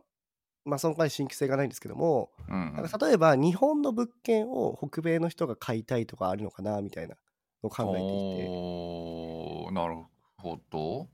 [0.65, 7.15] まあその回新規性がないんですけども、うんうん、なんか例えば日本の物件を北米の人が買いたいとかあるのかなみたいな
[7.63, 9.74] のを考えていて。
[9.74, 9.96] なる
[10.38, 11.00] ほど。
[11.00, 11.08] はい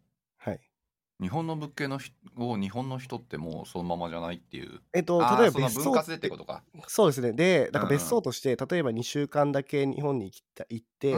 [1.22, 2.00] 日本の物件の
[2.38, 4.82] を日本の人ってもうそのままじゃないっていう。
[4.94, 6.64] えっと、例えば別荘でってことか。
[6.88, 7.34] そうですね。
[7.34, 11.14] で、なんか別荘として、例えば2週間だけ日本に行った行って、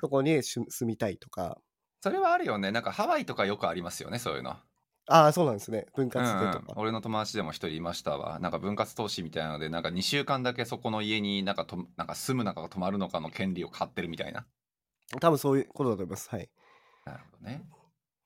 [0.00, 1.58] そこに住みたいとか。
[2.02, 2.70] それはあるよね。
[2.70, 4.56] なんかハワイとかよくありますよね、そういうの。
[5.08, 5.86] ああ、そうなんですね。
[5.94, 8.38] 分割でとか、うんうん、俺の友達でも一人いましたわ。
[8.38, 14.46] なんか分割投資みたいなので、なんか2週間だけそこの家になんかとなんか住むのか泊まるのかの権利を買ってるみたいな。
[15.20, 16.28] 多分そういうことだと思います。
[16.30, 16.48] はい。
[17.04, 17.64] なるほどね。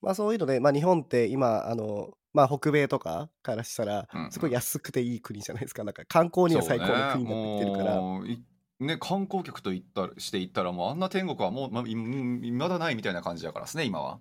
[0.03, 5.85] まあそういうので、まあ日本って今、あの、まあ北米とかからしたら、すごい安くていい国じゃないですか。
[5.85, 8.01] なんか観光には最高の国になってるから。
[8.81, 14.21] ね、観光客と言ったしていったらもうあんな天国はもうまいまだないみたいな感じだからですね今は。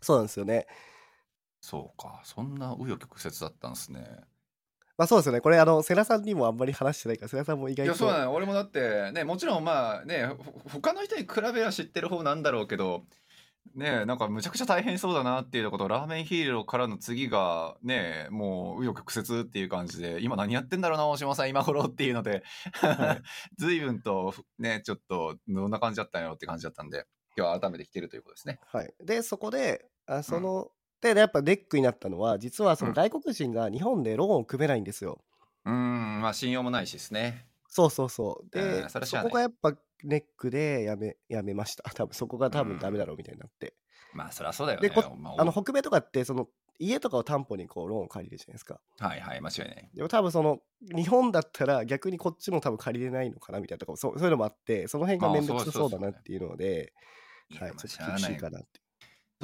[0.00, 0.66] そうなんですよね。
[1.60, 2.20] そうか。
[2.22, 4.06] そんな紆余曲折だったんですね。
[4.96, 5.40] まあそうですよね。
[5.40, 10.28] これあの世良さんにもあんまり話してないから世良さんも意外といやそうだね俺もだってねもちろんまあね
[10.72, 13.04] 他の人に比べは知ってる方なんだろうけど
[13.74, 22.42] ねえ、なんかむちゃくちゃ大変そうだなっていうこと、ラーメンヒーローからの次が、ねえ、もう、紆余曲折っていう感じで、今何やってんだろうな、大島さん、今頃っていうので、
[22.72, 23.22] はい、
[23.58, 28.58] 随分と、ね、ちょっと、どんな感じだったんやろって感じだったんで、今日は改めて来てるということですね。
[28.66, 28.92] はい。
[29.00, 30.64] で、そこで、あその、
[31.02, 35.22] うん、で、やっぱネックになったのは、実はその外国人が日本でローンを組めないんですよ。
[35.64, 37.46] うん、んまあ信用もないしですね。
[37.68, 38.50] そうそうそう。
[38.50, 41.82] で、そこがやっぱネックでやめやめました。
[41.94, 43.74] 多分そこが多分ダメだろうみたいになって。
[44.12, 44.88] まあそりゃそうだよね。
[44.88, 45.02] でこ
[45.38, 48.80] あの北米とかってその家とかを担保にこうローンを借りるじゃないですか。
[48.98, 49.90] はいはい間違いない。
[49.94, 50.60] でも多分その
[50.94, 56.92] 日本だったら逆にこっちも多分借りれないのかなみたいなとかそうそういうのもあってその辺が面倒くさそうだなっていうので、
[57.58, 58.80] はい、ちょっと厳しいかなって。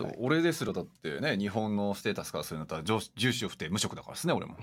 [0.03, 4.57] はい、俺ですらだってね日本のステータスからするんだったら住所不定無職だからですね俺も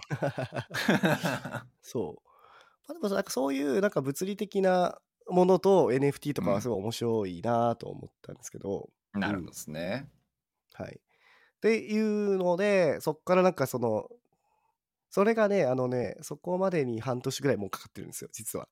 [1.82, 2.32] そう
[2.88, 5.00] まあ、でもなんかそういうなんか物理的な
[5.32, 10.10] ものと NFT とかはすごい面白いなと思ったんですけど、うん、なるほどですね、
[10.74, 11.00] はい。
[11.00, 14.08] っていうのでそっからなんかその
[15.10, 18.68] それがねあのねそこまでに半年ぐらいもうかかってるんですよ実は。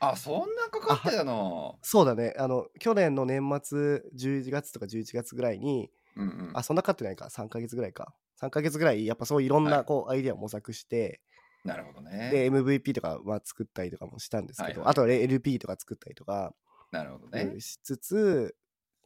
[0.00, 1.78] あそんなかかってたの？
[1.82, 2.34] そうだね。
[2.38, 7.26] あの去年の年末11月とか11月ぐらいに、うんうん、あそんなかかってないか。
[7.26, 8.12] 3か月ぐらいか。
[8.40, 11.20] 3か月ぐらいやっぱそういろんなこう、アイデアを模索して、
[11.64, 12.30] なるほどね。
[12.30, 16.54] で、MVP とかは作ったりとかもしたんですけど、はいはい、あとは LP とか作ったりとか、
[16.90, 17.58] なるほどね。
[17.60, 18.54] しつつ、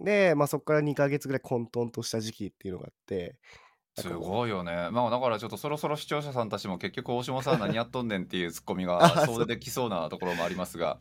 [0.01, 3.39] で、まあ、そこから2か月ぐらい混沌とした時期っていうのがあって、
[4.01, 4.91] すごいよね。
[4.93, 11.01] まあだからちょっとそろそろ視聴者さんたちも結局大島さん何やっとんねんっていうツッコミが そうできそうなところもありますが。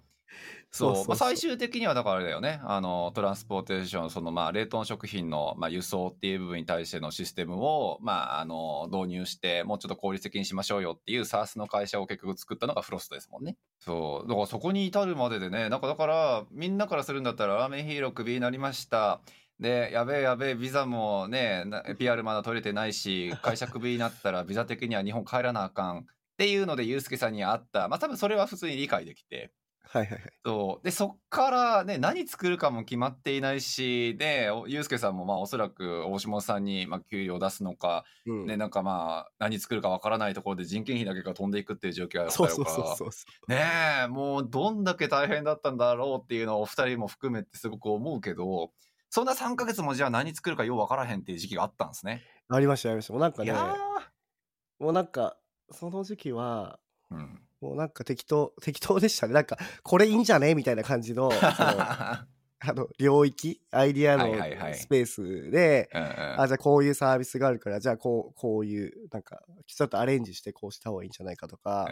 [0.70, 2.60] そうまあ、最終的にはだからあれだよね。
[2.64, 13.56] あのトランスポーテーションそのまあ冷凍食品のまあ輸送っていう部分に対してのシステムをまああの導入してもうちょっと効率的にしましょうよっていう SARS の会社を結局作ったのがフロストですもんね。
[13.80, 14.28] そう。
[14.28, 19.22] だからそこに至るまででねなんかだからみんなからするんだったらラーメンヒーロークビになりました。
[19.60, 21.66] で、やべえやべえ、ビザもね、
[21.98, 26.00] PR まだ取れてないし、会社クビになったらビザ的には日本帰らなあかん。
[26.02, 26.04] っ
[26.38, 27.88] ていうので、ユースケさんに会った。
[27.88, 29.52] まあ多分それは普通に理解できて。
[29.90, 30.22] はいはいはい。
[30.46, 30.86] そう。
[30.86, 43.10] で、そっからね、何作るかも決まっていないし、で、ユースケさんもまあおそらく大下さんにまあ給料を出すのか、うん、ね、なんかまあ何作るかわからないところで人件費だけが飛んでいくっていう状況がそうそうそうそう
[43.52, 43.62] ね
[44.06, 48.72] え、もうどんだけ大変だったんだろうっていうのをお二人も含めてすごく思うけど、
[49.10, 52.24] そんな3か月もじゃあ何作るかよう分からへんっていう時期があったんですね。
[52.50, 53.14] ありましたありました。
[53.14, 53.54] もうなんかね、
[54.80, 55.38] もうなんか
[55.72, 59.34] その時期は、うん、もうなんか適当適当でしたね。
[59.34, 60.54] なんかこれいいんじゃね？
[60.56, 61.30] みたいな感じの
[62.60, 64.34] あの領域アイディアの
[64.74, 71.88] スペースで、あじゃあこういうサービスがあるからじゃあこうこういうなんかちょっとアレンジしてこうした方がいいんじゃないかとか、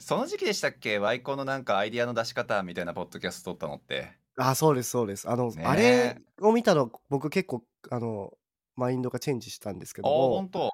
[0.00, 0.98] その時期でしたっけ？
[0.98, 4.12] ワイコのなんかアイディアの出し方みたいなポッドキャスト撮ったのって。
[4.38, 5.28] あ、そうです、そうです。
[5.30, 8.34] あの、ねあれを見たの、僕結構、あの、
[8.74, 10.70] マインドがチェンジしたんですけども、本当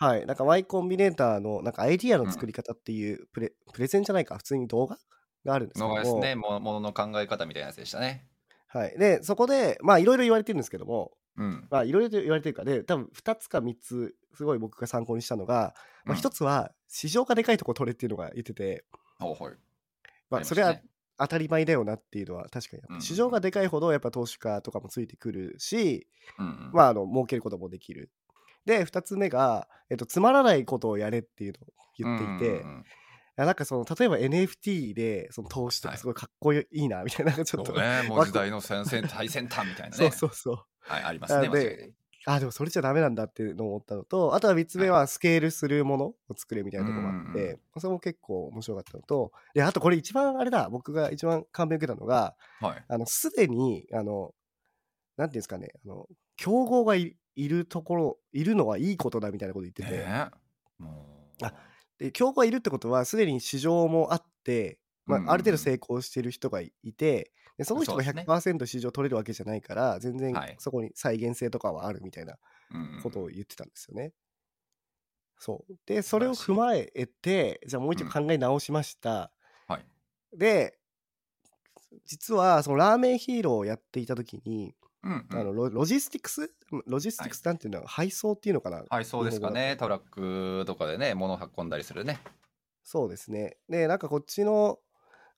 [0.00, 4.96] はい、なんか Y コンビネーターの、なんかアイディアの作り方っていうプレ、プレゼンじゃないか、普通に動画
[5.44, 6.34] があるんですけどのですね。
[6.36, 6.58] も。
[6.58, 8.26] ものの考え方みたいなやつでしたね。
[8.68, 8.98] はい。
[8.98, 11.68] で、そこで、まあ、いろいろ言われてるんですけども、うん。
[11.70, 12.64] まあ、いろいろと言われてるか。
[12.64, 15.74] らで、多分2つか3つ、すごい僕が参考にしたのが、
[16.06, 18.86] まあ、1つは、市場がでかいとこ取れっていうのが言ってて、
[19.18, 19.36] はい。
[20.30, 20.80] まあ、あそれは
[21.18, 26.06] 当たり前だよなっていうのは確かに市場がでかいほどやっぱ投資家とかもついてくるし、
[26.38, 28.10] うんうん、まああの儲けることもできる。
[28.64, 32.84] で2つ目が、えっと、つまらないことをやれっていうのを言っていて、うんうんうん。
[33.36, 40.64] なんかその例えば NFT でその投資とかすごいかっこいいなみたいな、ちょっと、ね、もう時代の先先最先端みたいなねそうそうそう。
[40.80, 41.92] はいありますねで
[42.26, 54.34] あでもそれじゃダメなんだっていうのを思ったのとあとは3つ目はスケールするものを作れみたいなところもあって、はい、それも結構面白かったのとであとこれ一番あれだ僕が一番感銘を受けたのが、はい、あのすでにあの
[55.16, 57.16] なんていうんですかねあの競合がい
[57.48, 60.30] るところいるのはいいことだみたいなこと言ってて、えー、
[61.42, 61.54] あ
[61.98, 72.36] で競合がいるってことはすでに市場もあって、まあ、ある程度成功してる人がいて、でその人が100%市場取れるわけじゃないから、全然そこに再現性とかはあるみたいな
[73.02, 74.12] ことを言ってたんですよね。
[75.38, 75.74] そう。
[75.84, 79.30] でそれを踏まえてじゃあもう一度考え直しました。
[79.68, 79.84] はい、
[80.36, 80.78] で
[82.06, 86.52] 実はそのラーメンヒーローをやっていた時に、うんうん、あのロジスティクス？
[86.86, 88.84] ロジスティクスなんていうのは配送っていうのかな？
[88.90, 92.20] 配送ですかねトラックとかでね物運んだりするね。
[92.84, 93.56] そうですね。
[93.68, 94.78] でなんかこっちの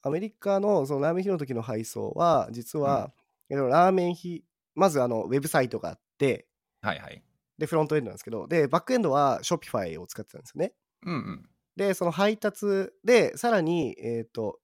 [0.03, 3.13] アメリカのそのラーメンヒの時の配送は実は、
[3.51, 4.45] うん、ラーメンヒ
[4.75, 6.47] まずあのウェブサイトがあって
[6.81, 7.23] はいはい。
[7.59, 10.73] でフロントエンドなんですけどでバックエンドは Shopify を使ってたんですよね。
[11.05, 11.49] うんうん。
[11.77, 14.59] でその配達でさらにえっ、ー、と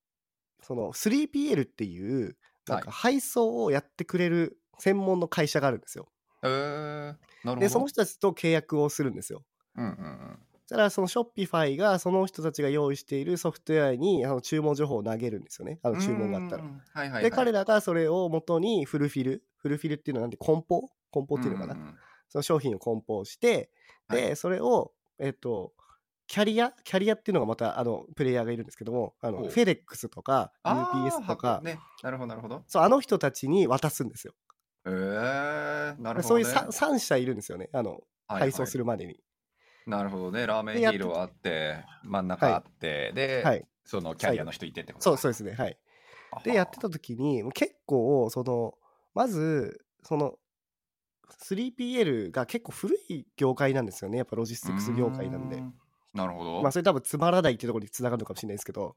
[0.63, 6.09] その 3PL っていうなんか配送をやってくれる専門の会社があるんですよ。
[6.43, 9.45] えー、なるほどでその人たちと契約をするんですよ。
[9.77, 10.39] うんうんうん
[10.69, 15.79] たらそのショッピファイがその人たちが用意しているソフトウェアにあの注文情報を投げるんですよね。
[15.83, 16.65] あの注文があったら。
[16.65, 21.95] はいはいはい、で、彼らがそれを元にフルフィル、フルフィルっていうのはなんで梱包梱包っていうのかな。
[22.29, 23.71] その商品を梱包して、
[24.11, 25.73] で、はい、それを、えっ、と、
[26.27, 32.63] キャリアキャリアっていうのがまたあのプレイヤーがいるんですけども、あのフェデックスとか UPS とか、ね、なるほどなるほど。
[32.69, 34.35] そう、あの人たちに渡すんですよ。
[34.87, 37.69] へえー、なるほど、ね、そういう 3, 3社いるんですよね。
[37.73, 39.21] あの、配送するまでに。
[39.87, 40.47] なるほどね。
[40.47, 45.55] ラーメンヒーローあって、真ん中あって、で、はい、そのキャリアの人いてってことそうそうですね。
[45.55, 45.79] はい。
[46.45, 48.75] で、やってた時に、結構、その、
[49.15, 50.35] まず、その、
[51.43, 54.19] 3PL が結構古い業界なんですよね。
[54.19, 55.63] やっぱロジスティクス業界なんで。
[56.15, 56.63] なるほど。
[56.63, 58.97] まあ、それ多分つまらないっていうところにつながるのかもしれないですけど。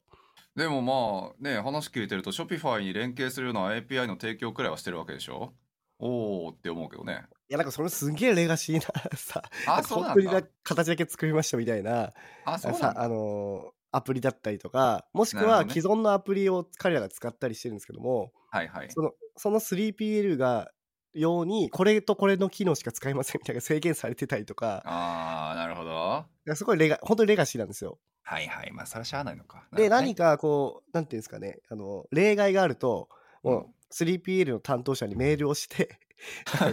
[0.56, 5.54] でもまあね、話聞いてると、 Shopify に連携するような API の提供くらいはしてるわけでしょ？
[6.02, 7.26] おーって思うけどね。
[7.50, 8.82] いやなんかそれすげえレガシーな
[9.18, 12.14] さあそう本当にな形だけ作りましたみたいな
[12.46, 20.72] あそうさあのアプリだったりとかもしくは既存のアプリを彼らが使ったりしてるんですけども、はいはい、そのその 3PL が
[21.14, 26.26] ようにこれとこれの機能しか使えませんみたいな制限されてたりとかああなるほど。
[26.56, 28.00] すごいレガ本当にレガシーなんですよ。
[28.24, 28.72] はいはい。
[28.72, 29.68] まあそれはしゃあないのか。
[29.74, 31.60] で、ね、何かこうなんていうんですかね。
[31.70, 33.10] あの例外があると
[33.44, 36.00] もう 3PL の担当者にメールをして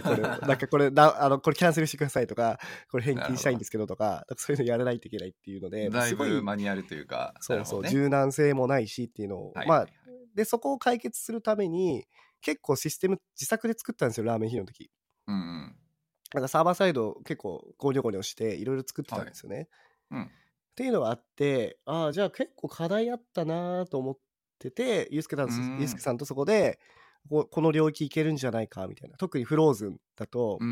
[0.03, 2.59] これ なんかこれなあのこれキャンセルしてくださいとか
[2.91, 9.87] これ返金したいんですけどとかそういうのやらないといけないっていうのでだいぶマニュアルというかそうそう、ね、柔軟性もないしっていうのを、はい、まあ
[10.35, 12.05] でそこを解決するために
[12.41, 14.89] 結構システム自作で作ったんですよラーメンヒの時。
[15.27, 15.75] うんうん、
[16.33, 19.67] なんかサーバーサイド結構ゴニョゴニョしていろいろ作ってたんですよね。
[20.09, 20.29] はいうん、っ
[20.75, 24.17] ていうのがあってああじゃあ結構課題あったなと思っ
[24.59, 25.35] ててユースケ
[25.99, 26.79] さんとそこで
[27.29, 29.17] ここの領域いけるんじゃないかみたいな。
[29.17, 30.71] 特にフローズンだとうんう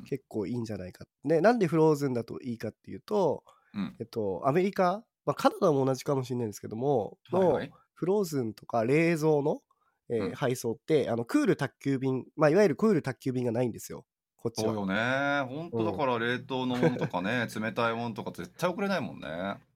[0.00, 3.44] ん結構いいんじゃないか、ね、なんでフローズンだといいかっていうと、
[3.74, 3.96] うん。
[4.00, 7.72] えっと、アメリカ、まあ、カナダも同じかもしれないんですけども、のはいはい。
[7.94, 9.60] フローズンとか冷蔵の、
[10.08, 10.34] えーうん。
[10.34, 14.04] 配送ってあのクール宅急便、まあ、いわゆるクール宅急便がないんですよ。
[14.36, 14.72] こっちは。
[14.72, 15.42] そうよね。
[15.48, 19.28] 本当だから冷凍のものとかね 冷たいものとか絶対送れないもんね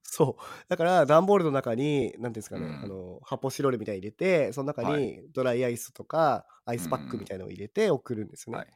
[0.03, 0.43] そう。
[0.69, 2.81] だから段ボールの中に何ていうんですかね、うん。
[2.83, 8.59] あの発泡スチロールみたいに入れてその中はにドライアイスとかアイスパックみたいなのを入れて送るんですよね。
[8.59, 8.69] はい。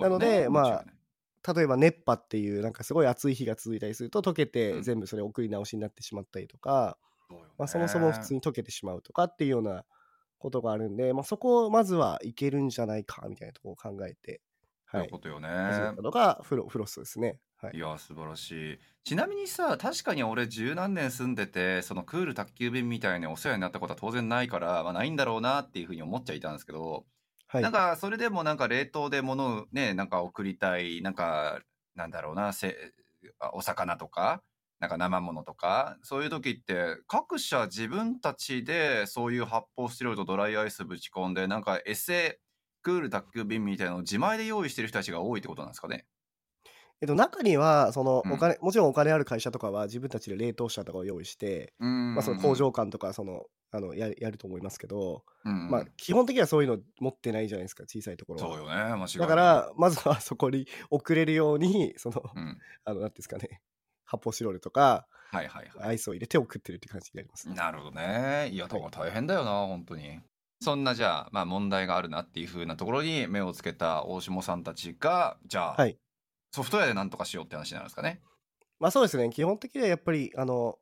[0.00, 0.50] なのでまあそうよね。
[0.50, 0.98] もちろんね
[1.56, 4.80] 例えば熱波っていうなんかすごい暑い日が続いたりすると溶けうん。
[4.80, 9.84] て全部それ送り直しになってしまったりとか、そまあ、そもそも普通に溶けてしまうとかっていうような
[10.38, 14.42] ことがあるんで、まあ、そこをまずはいけるんじゃないかみたいなところを考えて、
[14.92, 15.48] そうはい、いうことよね。
[15.62, 17.40] 始めたのがフロフロスですね。
[17.58, 17.76] はい。
[17.76, 18.78] い、や素晴らしい。
[19.04, 27.06] ちなみにさ確かに俺十何年住んでてそのクール宅急便みたいにお世話になったことは当然ないから、まあ、ないんだろうなっていうふうに思っちゃいたんですけど、
[27.48, 27.62] はい。
[27.62, 31.62] なんかそれでもなんか冷凍で物をねなんか送りたいなんか
[31.94, 32.76] なんだろうなせ
[33.40, 34.44] あお魚とか
[34.80, 42.40] なんか生物とかそういう時って各社自分たちでそういう発泡スチロールとドライアイスぶち込んでなんかエセ
[42.82, 46.06] クール宅急便みたいなのを自前で用意してる人たちが多いってことなんですかね？
[47.00, 58.56] えっと、中にはそのうんお金、もちろんお金ある会社とかは自分たちで冷凍車とかを用意して、うんまあ、その工場間とかそのあのややると思いますけど、うんまあ、基本的にはそういうの持ってないじゃないですか小さいところは。
[58.56, 63.60] そうよね間違いだからまずはそこに送れるように その、うんあのなんていうんですかね
[64.04, 67.48] 発泡スチロールとかはいはいはいアイスを入れて送ってるって感じになります。
[67.50, 68.48] なるほどね。
[68.50, 70.20] いや、だから大変だよな、本当に。
[70.62, 75.98] そんなじゃあ、まあ問題があるなっていう風なところに目をつけた大下さんたちが、じゃあ、はい
[76.50, 78.20] ソフトウェアでなんとかしようって話になるんですかね。
[78.78, 79.28] まあそうですね。
[79.30, 80.78] 基本的にはやっぱりあの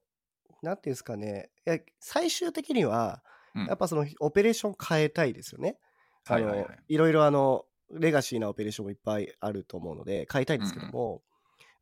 [0.63, 1.51] なんていうんですかね。
[1.67, 3.23] いや最終的には
[3.55, 3.67] うん。
[3.67, 5.79] やっぱそのオペレーション変えたいですよね。
[6.27, 6.79] あのはいはいはい。
[6.89, 11.23] いろいろあのレガシーなオペレーションもいっぱいあると思うので変えたいんですけども、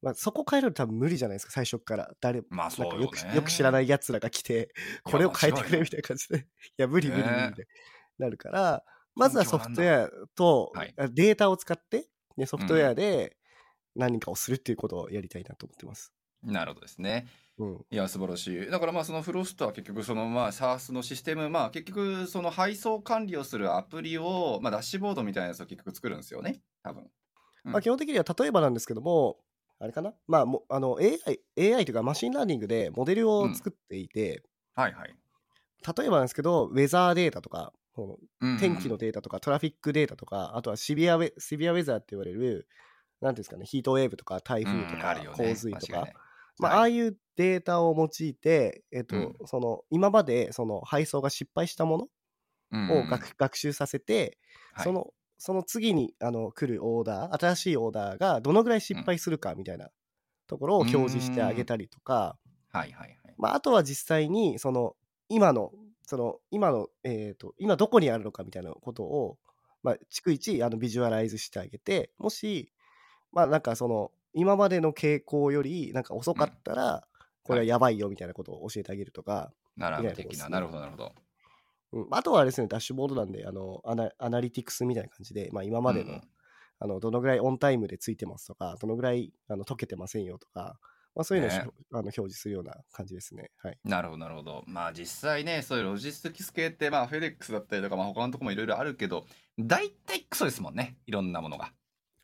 [0.03, 2.11] まあ、そこ変えると多分無理じゃないですか最初から。
[2.21, 6.39] 誰まあそうよねよく知らないやつらが来てこれを変えてくれみたいな感じで。
[6.39, 6.43] い
[6.77, 7.49] や無理無理無理ね。
[7.51, 7.67] みたいに
[8.19, 10.95] なるからまずはソフトウェアとはい。
[11.13, 13.37] データを使って、ね、ソフトウェアで
[13.97, 16.13] 何かをするっていうことをやりたいなと思ってます。
[16.43, 17.27] なるほどですね。
[17.57, 18.67] うんいや、素晴らしい。
[18.67, 26.61] だからまあそのフロストは結局そのまあ SARS のシステム、まあ結局その配送管理をするアプリを、まあダッシュボードみたいなやつを結局作るんですよね。
[26.83, 27.05] 多分。
[27.67, 29.39] うんまあ、基本的には例えばなんですけども
[29.79, 30.13] あれかな？
[30.27, 31.41] まあもあの AI,
[31.75, 34.43] AI というか machine learning でモデルを作っていて、
[34.75, 35.15] はいはい。
[35.97, 37.73] 例えばなんですけどウェザーデータとか
[38.59, 42.67] 天気のデータとか traffic data とかあとは severe wea severe weather って言われる
[43.25, 46.07] なんていうんですかね heat wave とか台風とうんか洪水とか、
[46.59, 46.79] まあ、はい。
[46.79, 49.35] ああいうデータを用いて、えっとうん。
[49.47, 52.09] その今までその配送が失敗したも
[52.71, 54.39] うんのを学,、学習させて、
[54.73, 54.85] はい。
[54.85, 55.09] その
[55.39, 59.89] その次にあの来るオーダー新しいオーダーがどのぐらい失敗するかみたいな
[60.47, 62.37] ところを表示してあげたりとか、
[62.71, 63.35] はいはいはい。
[63.37, 64.95] まあ、あとは実際にその
[65.29, 65.73] 今の
[66.07, 69.39] その今の、えー、と今どこにあるのかみたいなことを、
[69.83, 72.73] まあ、逐一あのビジュアライズしてあげてもし
[73.35, 77.07] まあなんかその今までの傾向よりなんか遅かったら、
[77.43, 80.61] これはやばいよみたいなことを教えてあげるとか、なるほど的な。
[80.61, 81.13] るほどなるほど。
[81.93, 86.23] うん、あとはですねダッシュボードなんであの ana analytics みたいな感じで、まあ、今までの,、うんうん
[86.81, 90.77] あのどのぐらい on time でついてますとかどのぐらいあの届けてませんよとか、
[91.15, 91.61] まあ、そういうのをし、ね
[91.93, 93.51] あの表示するような感じですね。
[93.59, 94.65] はいなるほどなるほど。
[94.67, 99.25] まあ実際ね、そういうロジスティクス系って、まあフェデックスだったりとか、まあ他のとこもいろいろあるけど、
[99.57, 100.97] 大体クソですもんね。
[101.07, 101.73] いろんなものが。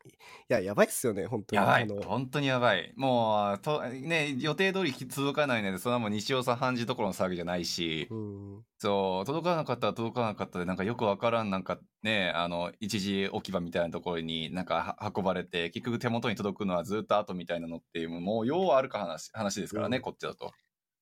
[0.49, 1.61] いや、やばいっすよね、本当に。
[1.61, 1.87] やばい。
[1.87, 2.93] 本当にやばい。
[2.95, 20.51] もう、とね、予定通り届かないので、それはもう日常茶飯事どころの騒ぎじゃないし、うん、そう、届かなかったら届かなかったで、なんかよくわからん、なんかね、あの、一時置き場みたいなところになんかは運ばれて、結局手元に届くのはずっと後みたいなのっていう、もう、ようあるか話、話ですからね、うんこっちだと。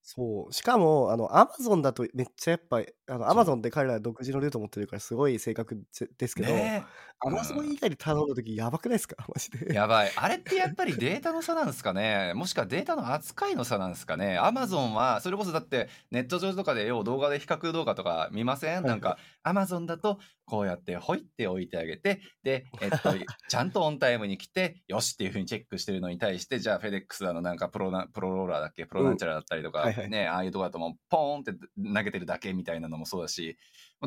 [0.03, 0.53] そう。
[0.53, 5.83] しかも、あの、アマゾンだとめっちゃやっぱり、あの、アマゾンって彼ら独自のルート持ってるからすごい正確
[6.17, 6.85] ですけど、ね
[7.21, 9.15] アマゾン以外で頼んだ時やばくないですか？
[9.27, 9.75] マジで。
[9.75, 10.13] やばい。
[10.15, 12.33] あれってやっぱりデータの差なんですかね？
[12.33, 14.37] もしくはデータの扱いの差なんですかね？
[14.39, 23.13] アマゾンは、それこそだってネット上とかで要動画で比較動画とか見ません、いなんか、アマゾンだとこうやってほいって置いてあげて、で、えっと、
[23.47, 28.85] ちゃんとオンタイムに来て、よしっていうふうにチェックしてるのに対して、じゃあフェデックスだのなんかプロな、プロローラーだっけ？
[28.87, 29.17] プロなん。
[29.17, 33.57] ちゃらだったりとか、はいはいね、ああいうとこだともうポーンって投げてるだけみたいなのもそうだし、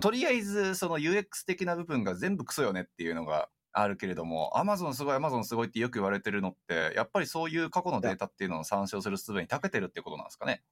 [0.00, 10.62] とりあえずその UX 的な部分が全部クソよねっていうのがあるけれども、アマゾンすごい、アマゾンすごいってよく言われてるのって、やっぱりそういう過去のデータっていうのを参照する術に長けてるってことなんですかね？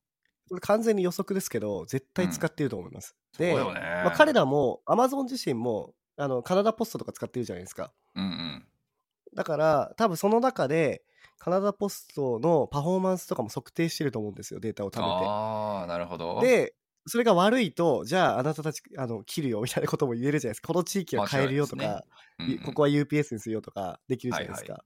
[0.60, 3.16] 完全に予測ですけど、絶対使ってると思います。
[3.38, 7.92] うん、で、まあ、彼らも、アマゾン自身も、あの、カナダポストとか使ってるじゃないですか。
[8.16, 8.66] うんうん。
[9.34, 11.04] だから、多分その中で、
[11.40, 15.26] カナダポストのパフォーマンスとかも測定してると思うんですよ、データを貯めて。
[15.26, 16.38] ああ、なるほど。
[16.42, 16.74] で、
[17.06, 20.68] それが悪いと、じゃああなたたちあの切るよみたいなことも言えるじゃないですか。
[20.68, 22.00] この地域は変えるよとか、ね
[22.40, 24.74] うんうん、ここは UPS にするよとかできるじゃないですか。
[24.74, 24.78] は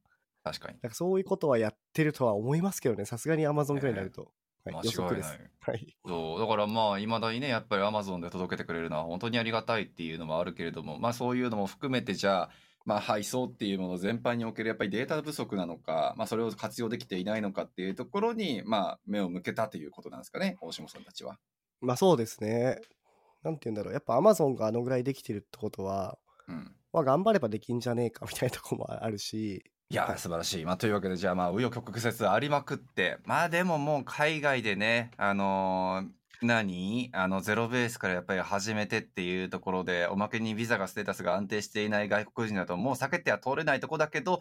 [0.45, 0.79] いはい、確かに。
[0.81, 4.31] なんかそういうことはやってるとは思いますけどね、さすがに Amazon くらいになると。
[4.65, 5.51] はい、間違いない。
[5.61, 12.51] はい、そうだからまあいまだにねやっぱり Amazon で届けてくれるのは本当にありがたいっていうのもあるけれどもまあそういうのも含めてじゃあ
[12.85, 21.39] まあ、配送っていうもの全般におけるやっぱりデータ不足なのか、まあ、それを活用できていないのかっていうところに、まあ、目を向けたということなんですかね大下さんたちは。
[21.81, 22.81] まあそうですね。
[23.43, 23.93] なんて言うんだろう。
[23.93, 26.19] やっぱアマゾンがあのぐらいできてるってことは、
[26.49, 29.65] うん、まあ頑張ればできんじゃねえかみたいなとこもあるし。
[29.91, 30.65] いや、素晴らしい。
[30.65, 36.09] まあ、というわけで、じゃあ、まあ、紆余曲折ありまくって、まあ、でももう海外でね、あのー、
[36.45, 37.11] 何？
[37.13, 44.41] あの、ゼロベースからやっぱり始めてっていうところで、おまけにビザがステータスが安定していない外国人だと、もう避けては通れないとこだけど、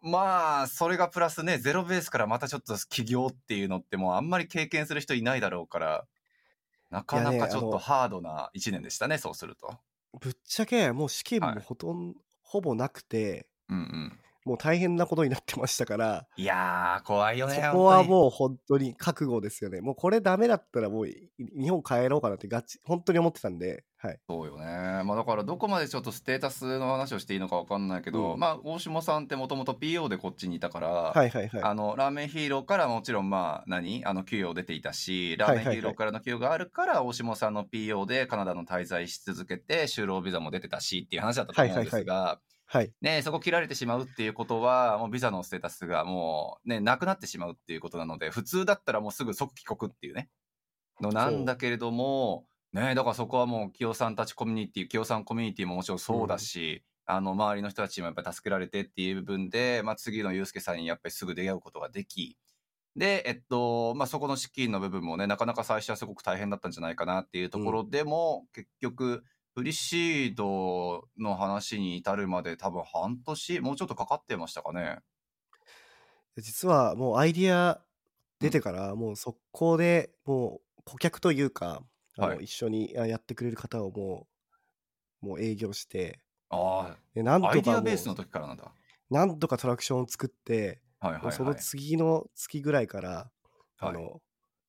[0.00, 6.06] まあ、それがプラスね、ゼロベースからまたちょっと起業っていうのってもうあんまり経験する人いないだろうから、
[6.90, 9.78] なかなかちょっとハードな1年でしたね、そうすると。
[10.20, 14.18] ぶっちゃけもう試験もほとんど、ほぼなくて、うんうん。
[14.44, 17.54] もう大変なことになってましたから、いやー、怖いよね。
[17.54, 19.80] そこはもう本当に覚悟ですよね。
[19.80, 24.18] もうこれダメだったらもう日本帰ろうかなってガチ、本当に思ってたんで、はい。
[24.28, 25.02] そうよね。
[25.04, 31.62] まあだからどこまでちょっとステータスの話をしていいのかわかんないけど、うん、まあ大島さんってもともと PO でこっちにいたから、はいはいはい。
[31.62, 42.92] あの、ラーメンヒーローからもちろんまあ何あの給与出ていたし、ラーメンヒーローからの給与があるから、大島さんの PO でカナダの滞在し続けて、就労ビザも出てたしっていう話だったと思うんですが、はいはいはいはい。
[43.00, 50.28] ね、そこ切られてしまうっていうことは、もうビザのステータスがもうね、なくなってしまうっていうことなので、普通だったらもうすぐ即帰国っていうね、
[51.00, 62.36] のなんだけれども、ね、だからそこはもう、清さんたちコミュニティ、清さんコミュニティももちろんそうだし、うん、あの、周りの人たちもやっぱり助けられてっていう部分で、まあ、次のユうスケさんにやっぱりすぐ出会うことができ、
[62.96, 69.22] で、えっと、まあ、そこの資金の部分もね、なかなか最初はすごく大変だったんじゃないかなっていうところでも、うん、結局、
[69.54, 74.98] プリシードの話に至るまで多分半年、もうちょっとかかってましたかね。
[76.36, 77.80] 実はもうアイディア
[78.40, 81.82] 出てから、もう速攻でもう顧客というか、
[82.18, 84.26] あの一緒にやってくれる方をも
[85.22, 88.72] う、もう営業して、ああ、でなんアイディアベースの時からなんだ。
[89.10, 91.32] なんとかトラクションを作って、はいはいはい。
[91.32, 93.30] その次の月ぐらいから、
[93.78, 94.20] あの、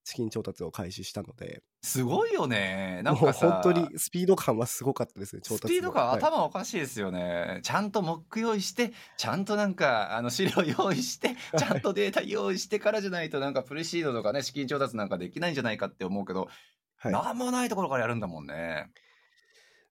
[0.03, 3.01] 資金調達を開始したので、すごいよね。
[3.03, 7.59] なんかさ、本当にスピード感はすごかったですね、スピード感、はい、頭おかしいですよね。
[7.61, 16.49] ちゃんとモック用意して、ちゃんとなんか、あの資料用意して、ちゃんとデータ用意してからじゃないと、なんかプレシードとかね、資金調達なんかできないんじゃないかって思うけど、
[16.97, 18.89] はい、なんもないところからやるんだもんね。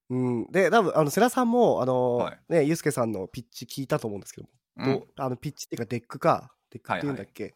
[0.09, 7.53] うん、で、多分あの世良さんも、あの、はい、ね、ゆうすけさんのピッチ聞いたと思うんですけども、うん、あのピッチっていうか、デックか、 deck っていうんだっいはい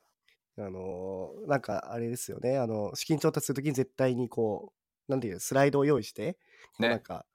[0.60, 4.74] あのー、なんかあれですよね、あの、資金調達するときに絶対にこ
[5.08, 6.38] う、なんていう、スライドを用意して、
[6.80, 7.26] ね、なんか、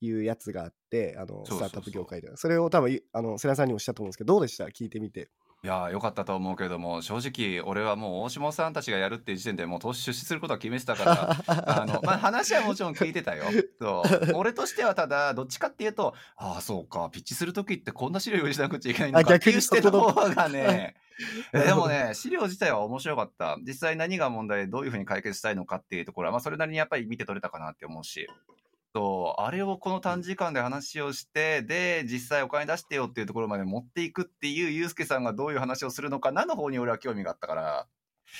[0.00, 2.36] いうやつがあって、あの、スタートアップ業界では。
[2.36, 4.64] それを多分、あの、世良さんにもしたと思うんですけど、どうでした？
[4.64, 5.28] 聞いてみて。
[5.62, 11.36] いやよかったと思うけれども正直俺はもう大下さんたちがやるっていう時点でもう投資出資することは決めてたから
[11.82, 13.44] あの、まあ、話はもちろん聞いてたよ。
[13.78, 14.32] そう。
[14.36, 20.96] 俺としてはただどっちかっていうとああそうかピッチする時ってこんな資料用意しなくちゃいけないのかっていう視点の方がね
[21.52, 23.58] でもね資料自体は面白かった。
[23.60, 28.26] 実際何が問題でどういうふうに解決したいのかっていうところは、まあ、それなりにやっぱり見て取れたかなって思うし
[28.94, 37.86] そう、あれをこの短時間で話をして、で、実際お金出してよっていうところまで持っていくっていう、ゆうすけさんがどういう話をするのかなの方に俺は興味があったから、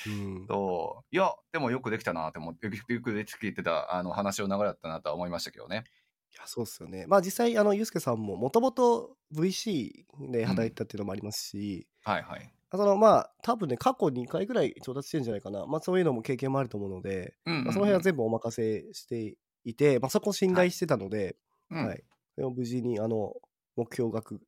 [0.06, 5.84] うん、そう、いや、でもよくできたなって思って、よくできてたあの話の流れだったなとは思いましたけどね。
[6.32, 7.06] いや、そうっすよね。
[7.06, 12.52] まあ実際、あの、ゆうすけさんももともと VC で働いてたっていうのもありますし、うん、はいはい。
[12.72, 15.66] そのまあ多分ね過去2回ぐらい調達してるんじゃないかな。
[15.66, 21.36] まあそういうのも経験もあると思うので、うんうんうん、まあ、その辺は全部お任せしていて、まあ、そこを信頼してたので、
[21.68, 21.86] はい。
[21.86, 22.04] はい、
[22.36, 23.34] でも無事に、あの、
[23.76, 24.40] 目標額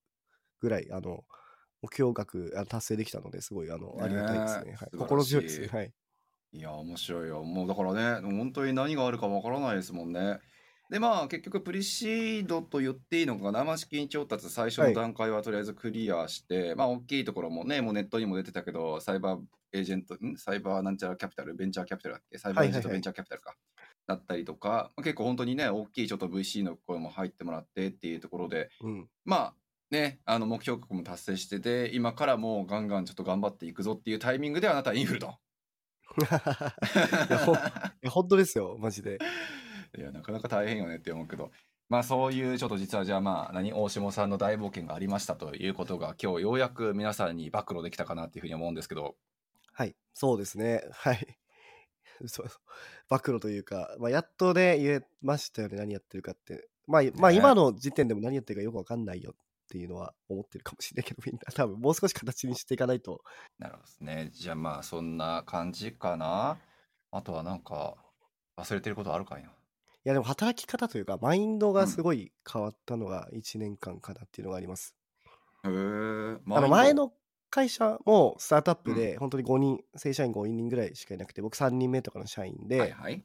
[0.61, 1.25] ぐらい、あの、
[1.83, 4.73] 目標額達成できたのですごいあの、ありがたいですね。
[4.75, 5.69] はい、心強いですね。
[5.69, 5.93] はい。
[6.53, 7.43] いや、面白いよ。
[7.43, 10.39] もうだからね、本当に何があるかわからないですもんね。
[10.91, 19.43] で、まあ、結局、プリシードと言っていいのか生資金調達、最初の段階はとりあえずクリアして、はい、まあ、大きいところもね、もうネットにも出てたけど、サイバー
[19.73, 20.37] エージェント、ん？
[20.37, 22.37] サイバーなんちゃらキャピタル、ベンチャーキャピタルだっけ？
[22.37, 23.57] サイバーエージェント、ベンチャーキャピタルか。
[24.07, 29.55] だったりとか、結構本当にね、大きいちょっと VC の声も入ってもらってっていうところで、うん、まあ、
[29.91, 35.35] ね、あの目標額も達成してて、今からもうガンガンちょっと頑張っていくぞっていうタイミングであなたはインフルと。
[36.19, 36.25] い
[38.05, 39.19] や本当ですよマジで。
[39.97, 41.51] いやなかなか大変よねって思うけど。
[41.89, 49.17] まあそういうちょっと実はじゃあまあ何大下さんの大冒険がありましたということが今日ようやく皆さんに暴露できたかなっていうふうに思うんですけど。
[49.73, 50.83] はいそうですね。
[50.91, 51.39] はい
[52.29, 52.47] そう
[53.09, 59.35] 暴露というか、まあ、やっとね言えましたよね何やってるかってまあ、まあ今の時点でも何やってるかよくわかんないよっ
[59.73, 63.23] ていうのは思ってるかもしれないけど、みんな多分もう少し形にしていかないと。
[63.59, 64.31] なるほどですね。
[64.33, 66.59] じゃあまあそんな感じかな。
[67.11, 67.95] あとはなんか
[68.57, 69.49] 忘れてることあるかいな。
[69.49, 69.53] い
[70.05, 74.95] やでも働き方というか、マインドがすごい変わったのが1年間かなっていうのがあります。
[75.65, 76.55] へ、うん、え。
[76.55, 77.13] あの前の
[77.53, 83.23] 会社もスタートアップで本当に5人、うん、正社員5人ぐらいしかいなくて、僕3人目とかの社員で、はいはい、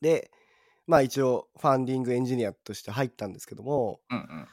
[0.00, 0.30] で、
[0.86, 4.48] まあ一応ファンディングエンジニアとして入ったんですけども、うんうん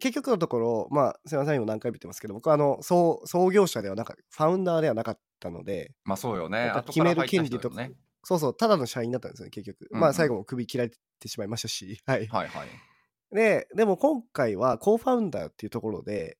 [0.00, 6.72] 結局のところ、まあ、すみません、も何回も言ってますけど、僕はあの創創業者ではなかファウンダーではなかったので、まあそうよね。
[6.86, 7.92] 決める権利とか、ね、
[8.24, 9.82] そうそう、ただの社員だったんですよね、結局。
[9.82, 10.90] うんうん、まあ最後も首切られ
[11.20, 12.26] てしまいましたし、はい。
[12.26, 12.68] はいはい。
[13.30, 16.38] で、でも今回は co-founder っていうところで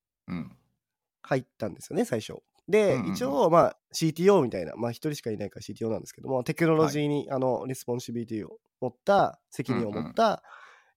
[1.22, 2.34] 入ったんですよね、最初。
[2.68, 10.42] で、うんうん、一応、まあ、CTO みたいな、まあ、一人しかいないから CTO なんですけども、テクノロジーに、はい、あの responsibility を持った、責任を持った、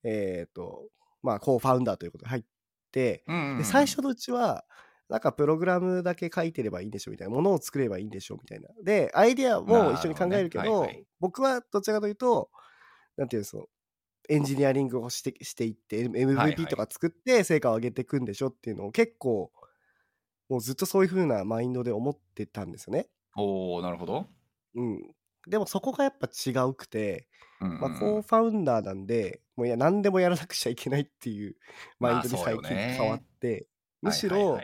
[0.04, 0.88] うんうん、えっ、ー、と、
[1.24, 2.44] まあ、 co-founder ということで入っ
[2.92, 4.64] て、で最初のうちは、
[5.10, 8.70] なんかプログラムだけ書いてればいいんでしょみたいな、ものを作ればいいんでしょみたいな。
[8.84, 12.50] で、アイデアも一緒に考えるけど、どねはいはい、僕はどちらかというと、
[13.18, 13.64] なんていうんですか、
[14.30, 19.52] エンジニアリングをしてしていって、MVP とか作って成果を上げていくんでしょっていうのを結構、
[20.50, 23.10] もうずっとそういう風なマインドで思ってたんですよね。
[23.36, 24.28] おおなるほど。
[24.76, 25.16] うん。
[25.48, 27.28] でもそこがやっぱ違うくて、
[27.78, 31.56] まあ、コーファウンダーなんで、もういや、何でもやらなくちゃいけないっていう
[32.00, 33.68] マインドに最近変わって、
[34.02, 34.60] むしろ、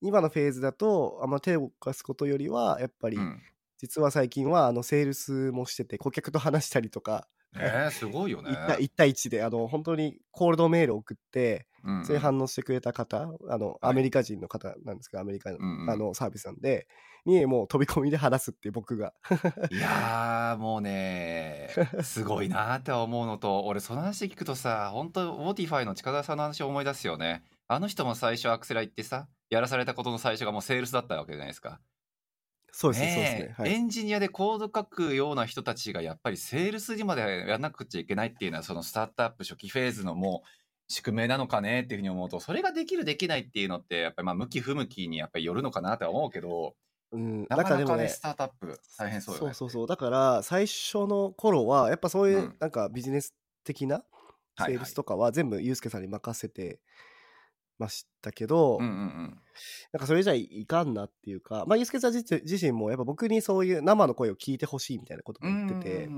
[0.00, 3.30] 今のフェーズだと、あんま手を動かすことよりは、やっぱり、
[3.78, 8.50] 実は最近は、あの、セールスもしてて、顧客と話したりとか、えー、すごいよね。
[8.50, 16.86] 1対 ,1 対1で、あの、本当に cold mail 送って、うんうん、それ反応してくれた方、あの、アメリカ人の方なんですけど、アメリカの,、あのサービスなんで、
[17.28, 19.12] にもう飛び込みで話すって僕が。
[19.70, 21.68] いやーもうね
[22.02, 27.44] すごいなって思うのと俺その話聞くとさ本当 Autify の近澤さんの話を思い出すよね。
[27.66, 31.80] あの人も最初アクセラ行ってさやらされたことの最初がもうセールスだったわけじゃないですか
[32.70, 40.48] そうですね、そうですね、はい、エンジニアでコード書くような人たちがやっぱりセールスにまでやらなくちゃいけないっていうのはそのスタートアップ初期フェーズのもう
[40.92, 46.74] 宿命なのかねっていうふうに思うとそれができるできないっていうのってやっぱりまあ向き不向きにやっぱりよるのかなとは思うけど
[47.10, 49.46] うん、なかなかね、スタートアップ大変そうよね。
[49.46, 49.86] そうそうそう。
[49.86, 54.04] だから、最初の頃は、やっぱそういう、なんかビジネス的な
[54.58, 56.80] セールスとかは全部ユースケさんに任せて
[57.78, 59.40] ましたけど、なん
[59.98, 66.08] かそれじゃいかんなっていうか、まあ、ユースケさん自身もやっぱ僕にそういう生の声を聞いてほしいみたいなことも言ってて、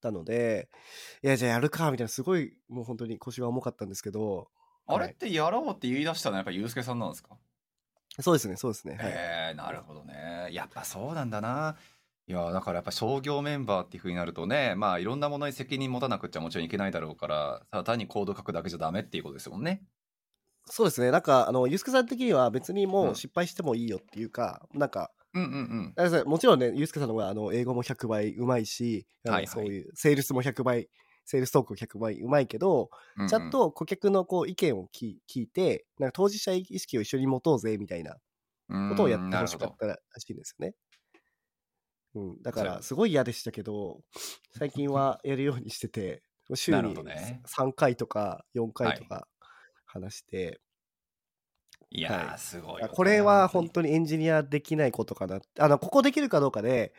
[0.00, 0.68] たので、
[1.22, 4.48] いや、じゃあやるか、みたいな、すごい、もう本当に腰が重かったんですけど、
[4.86, 7.36] あれってやろうって言い出したのはやっぱユースケさんなんですか？
[8.20, 8.96] そうですね、そうですね。
[8.96, 10.48] はい、えなるほどね。
[10.52, 11.76] やっぱそうなんだな。
[12.28, 19.84] いやだからやっぱ商業メンバーっていうふうになるとねまあいろんなものに責任持たなくちゃもちろんいけないだろうからただ単にコード書くだけじゃダメっていうことですもんね。
[20.66, 21.10] そうですね。
[21.10, 30.88] なんかあのユースケさん的には別にもう失敗してもいいよっていうか、うん、なんかうんうんうん、もちろんねユースケさんの方があの英語も100倍うまいし、はいはい、そういうセールスも100倍
[31.26, 38.16] セールストーク100倍うまいけど、うんうん、ちゃんと顧客のこう意見を聞いてなんか当事者意識を一緒に持とうぜみたいな
[38.88, 40.74] ことをやってほしかったらしいんですよね。
[42.14, 44.00] うん、だからすごい嫌でしたけど
[44.58, 46.22] 最近はやるようにしてて
[46.54, 49.28] 週に3回とか4回とか
[50.00, 50.60] 話して、
[51.90, 52.82] いやー、すごい。
[52.88, 53.92] これは本当に。
[53.92, 55.40] エンジニアできないことかな。
[55.58, 56.92] あのここできるかどうかで、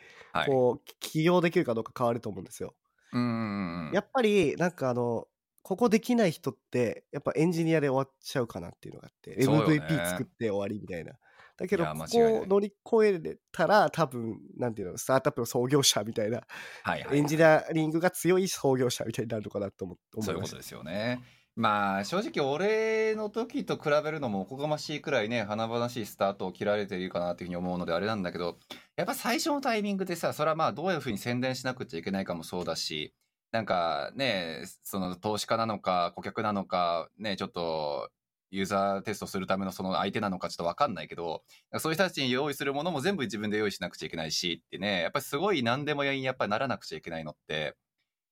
[0.46, 2.74] こう起業できるかどうか変わると思うんですよ。
[3.12, 5.26] うんやっぱりなんかあの
[5.62, 11.12] ここできない人ってやっぱエンジニアで終わっちゃうかなっていうのがあって、MVP 作って終わりみたいな。
[11.58, 16.42] だけど、ここを乗り越えれたら、多分、なんていうの、スタートアップの創業者みたいな、
[16.84, 21.20] はいはい、エンジニアリングが強い創業者みたいになるのかなと思ってそういうことですよね。
[21.58, 28.58] まあ正直俺の時と比べるのもおこがましいくらいね華々しいスタートを切られているかなというふうに思うのであれなんだけど
[28.96, 33.12] やっぱ最初のタイミングでさそれはまあどういうふうに宣伝しなくちゃいけないかもそうだし
[33.50, 38.08] なんかねその投資家なのか顧客なのかねちょっと
[38.52, 41.42] ユーザーテストするためのその相手なのかちょっとわかんないけど、
[41.78, 47.76] そういう人たちに用意するものも全部自分で用意しなくちゃいけないしってね、やっぱりすごい何でもやりにやっぱりならなくちゃいけないのって、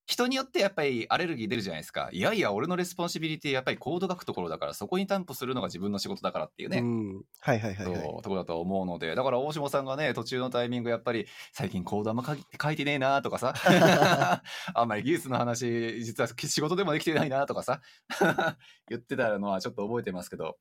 [0.06, 2.08] 人によってやっぱりアレルギー出るじゃないですか。
[2.12, 6.78] いやいや、俺の responsibility やっぱりコード書くところだから、そこに担保するのが自分の仕事だからっていうね。
[6.78, 7.24] うん。
[7.40, 13.52] はいはいはい、はい、ところだと思うので、だから大島さんがね、途中のタイミングやっぱり、最近コードあんま書いてねえなとかさ、
[14.74, 17.80] あんまり技術の話、実は仕事でもできてないなとかさ、
[18.88, 20.56] 言ってたのはちょっと覚えてますけど、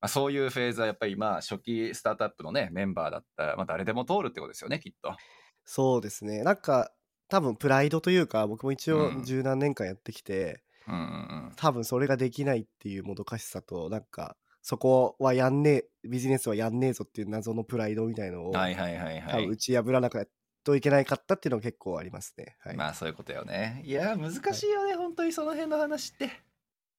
[0.00, 5.14] まあ、そういうフェーズはやっぱりまあ初期スタートアップのね、メンバーだったら、まあ誰でも通るってことですよね、きっと。
[5.64, 6.44] そうですね。
[6.44, 6.92] なんか、
[7.28, 20.24] 多分プライドというか僕も一応十何年間やってきて、うん多分それができないっていうもどかしさとなんかそこはやんねえビジネスはやんねえぞっていう謎のプライドみたいのを、はいはいはいはい、多分打ち破らなきゃ
[20.62, 23.82] といけないかったっていうのが結構ありますね、はい、まあそういうことよね。
[23.84, 26.30] いや難しいよね、はい、本当にその辺の話って。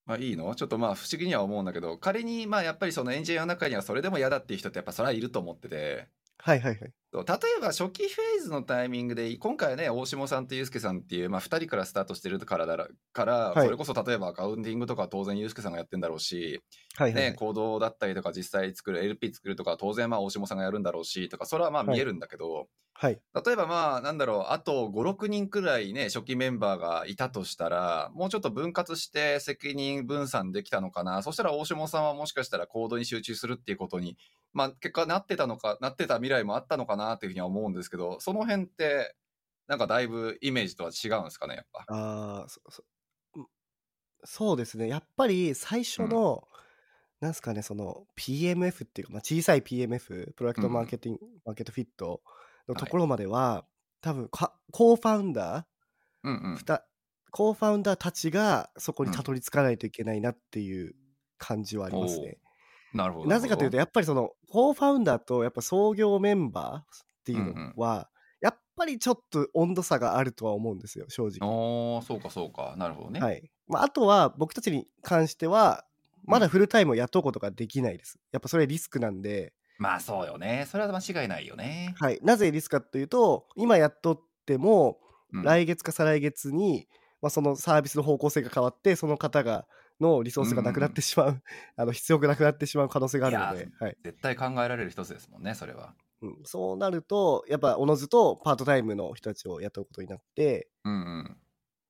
[0.06, 0.56] まあいいの？
[0.56, 6.08] ちょっとまあ不思議には思うんだけど仮にまあやっぱりそのエンジニアの中にはそれでも嫌だっていう人ってやっぱそれはいると思ってて
[6.40, 6.94] はいはいはい。
[7.14, 12.78] 例えば初期フェーズのタイミングで今回はね大下さんとユースケさんっていう、まあ、2人からスタートしてるからだ
[13.14, 16.62] から、はい、それこそ例えばアカウンティングとか当然ユースケさんがやってんだろうし、
[16.96, 22.68] はいはい、ね、行動だったりとか実際作る LP 作るとか当然まあ大下さんがやるんだろうしとかそれはまあ見えるんだけど、
[23.00, 31.22] はい、例えばまあなんだろうあと56人くらいね初期メンバーがいたとしたらもうちょっと分割して責任分散できたのかな。
[31.22, 34.18] そしたら大下さんはもしかしたら行動に集中するっていうことに
[34.58, 39.16] まあ、結果なってたのか、なってた未来もあったのかなっていうふうには思うんですけど、その辺って、
[39.68, 41.86] なんかだいぶイメージとは違うんですかね、やっぱ。
[41.88, 42.84] ああ、そそ
[44.24, 44.88] そうですね。
[44.88, 46.48] やっぱり最初の、
[47.22, 52.22] うん、なんすかね、その PMF っていうか、まあ、小さい PMF、プロダクトマーケティング、うん、マーケットフィット
[52.68, 53.63] のところまでは、はい、
[54.01, 55.65] 多分か、コーファウンダー、
[56.24, 56.59] うんうん、
[57.32, 60.95] コーファウンダーたちがそこにたどり着かないといけないなっていう
[61.38, 62.38] 感じはありますね。
[62.93, 63.30] なるほど。
[63.30, 66.84] なぜかというと、やっぱりその、コーファウンダーとやっぱ創業メンバーっ
[67.26, 68.05] ていうのは、うんうん、
[68.41, 71.95] やっぱりちょっと温度差があるとは思うんですよ、正直。
[71.95, 72.76] ああ、そうかそうか。
[72.78, 73.20] なるほどね。
[73.20, 73.49] はい。
[73.68, 75.86] まあ、あとは、僕たちに関しては、
[76.24, 78.20] まだフルタイムを雇うことができないです。
[78.32, 79.53] やっぱそれリスクなんで。
[79.78, 80.68] まあそうよね。
[80.70, 81.94] それは間違いないよね。
[82.00, 82.20] はい。
[82.24, 85.00] なぜリスクかというと、今雇っても、
[85.32, 86.88] 来月か再来月に、
[87.22, 89.68] まあ、そのサービスの方向性が変わって、その方が
[90.00, 91.42] のリソースがなくなってしまう、うん、
[91.76, 101.38] あの必要がなくなってしまう可能性があるので、はい、絶対考えられる一つですもんねそれは、うん、そうなるとやっぱおのずとパートタイムの人たちを雇うことになって、うんうん、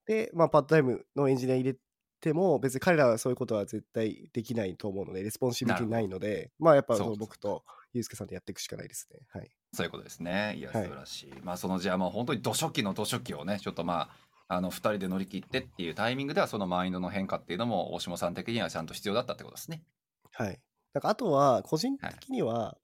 [0.06, 1.76] で、まあ、パートタイムのエンジニア入れ
[2.22, 7.64] ても別に彼らはそういうことは絶対できないと思うので responsibility ないのでまあやっぱその僕と
[7.94, 9.20] ユースケさんでやっていくしかないですね。
[9.30, 9.50] はい。
[9.74, 10.56] そういうことですね。
[10.58, 14.10] いや素晴らしい、はい、まあそのじゃあまあ本当にど初期のど初期をねちょっとま
[14.48, 19.84] ああの2人で乗り切ってっていうタイミングではそのマインドの変化っていうのも大下さん的にはちゃんと必要だったってことですね。
[20.32, 20.60] はい。
[20.94, 22.78] なんかあとは個人的には、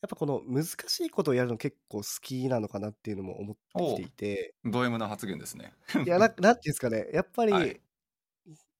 [0.00, 4.54] やっぱこの難しいことをやるの結構好きなのかなっていうのも思ってきていて。
[4.64, 5.72] ド M な発言ですね。
[6.04, 7.80] いやな、 なんていうんですかね、やっぱり、はい、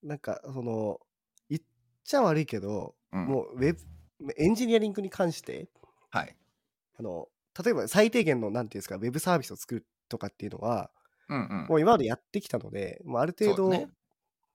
[0.03, 1.01] なんかその、
[1.49, 1.63] 言っ
[2.05, 3.81] ちゃ悪いけど、うん、もうウェブ、
[4.37, 5.69] エンジニアリングに関して、
[6.11, 6.37] はい。
[6.99, 7.29] あの、
[7.63, 10.91] 例えば最低限の、なんていうんですか、ウェブサービスを作るとかっていうのは、
[11.29, 13.89] うんうん、もう今までやってきたので、まあ、ある程度、ね、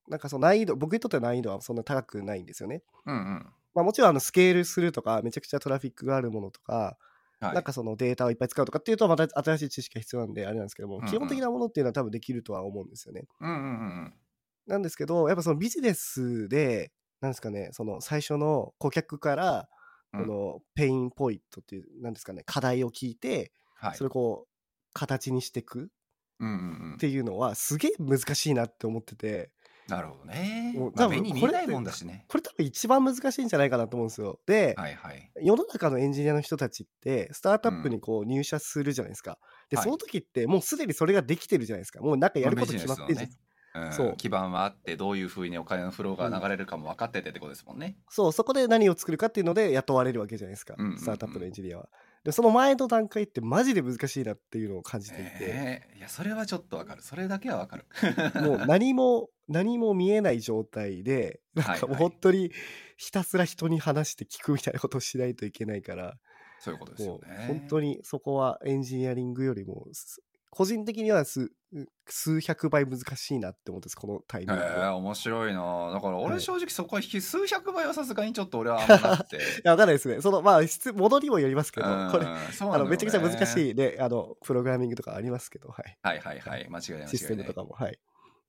[0.08, 2.82] なんかその難易度、僕にとっては難易度はそんな高くないんですよね。
[3.06, 6.98] うんうんまあ、もちろんあのスケールするとか、めちゃくちゃトラフィックがあるものとか、
[7.40, 13.26] はい、なんかそのデータをいっぱい使うとかっていうと、また新しい知識が必要なんで、あれなんですけども、うんうん、基本的なものっていうのは多分できるとは思うんですよね。
[13.42, 14.14] うんうんうん、
[14.68, 16.92] なんですけど、やっぱそのビジネスで、
[17.24, 19.70] なんですかね、その最初の顧客から、
[20.12, 24.50] この pain point っていう、なんですかね、課題を聞いて、はい、それをこう、
[24.94, 25.90] 形にしていく
[26.96, 29.52] っていうのはすげえ難しいなって思ってて。
[29.88, 30.74] なるほどね。
[30.76, 32.26] もう多分目に見えないもんだしね。
[32.28, 34.40] これ多分一番難しいんじゃないかなと思うんですよ。
[34.46, 39.40] で、はいはい、世の中のエンジニアの人たちってスタートアップにこう入社するじゃないですか。
[39.72, 42.02] うん、で、その時ってもうすでにそれができてるじゃないですか。
[42.02, 43.43] もうなんかやること決まってるじゃないですか。
[43.76, 44.16] うん、そう。
[44.18, 51.90] 基盤はあってどういうふうにお金のフローが流れるかも分かっててってことですもんね、うん、そうそこで何を作るかっていうので雇われるわけじゃないですか、うんうんうん、スタートアップのエンジニアは。
[52.24, 57.02] でその前の段階ってマジで難しいなっていうのを感じていて、えー、いやそれはちょっとわかる。
[57.02, 57.86] それだけはわかる。
[58.42, 62.50] もう 何も何も見えない状態でなんかもう本当に
[62.96, 66.18] ひたすら人に話して聞くみたいなことをしないといけないから
[66.60, 67.46] そういうことですよね。
[67.48, 69.86] 本当にそこはエンジニアリングよりも
[70.54, 71.52] 個人的には数
[72.06, 75.90] 数百倍難しいなって思うんですこのタイミング、えー、面白いな。
[75.92, 79.38] だから俺正直そこは数百倍はさすがにちょっと俺はあんまなくて。
[79.42, 80.22] いや分かんないですね。
[80.22, 86.70] そのまあ質戻りもよりますけどこれ、ね、あのめちゃくちゃ難しいねあのプログラミングとかありますけど、はい、はいはいはい。
[86.70, 87.98] 間違いないシステムとかもはい。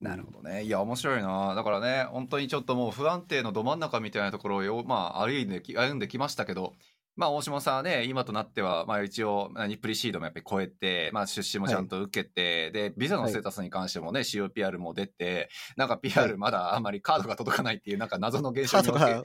[0.02, 0.64] なるほどね。
[0.64, 1.54] いや、面白いな。
[1.54, 6.74] だからね、本当にちょっともう不安定のど真ん中みたいなところを、まあ、歩いで歩んできましたけど、
[7.16, 19.22] まあ、大島さんはね、今となっては、まあ一応、何プリシードもやっぱり超えて、まあ出資もちゃんと受けて、はい、で、ビザのステータスに関してもね、はい、COPR も出て、なんか PR まだあんまりカードが届かないっていう、なんか謎の現象によって、はい、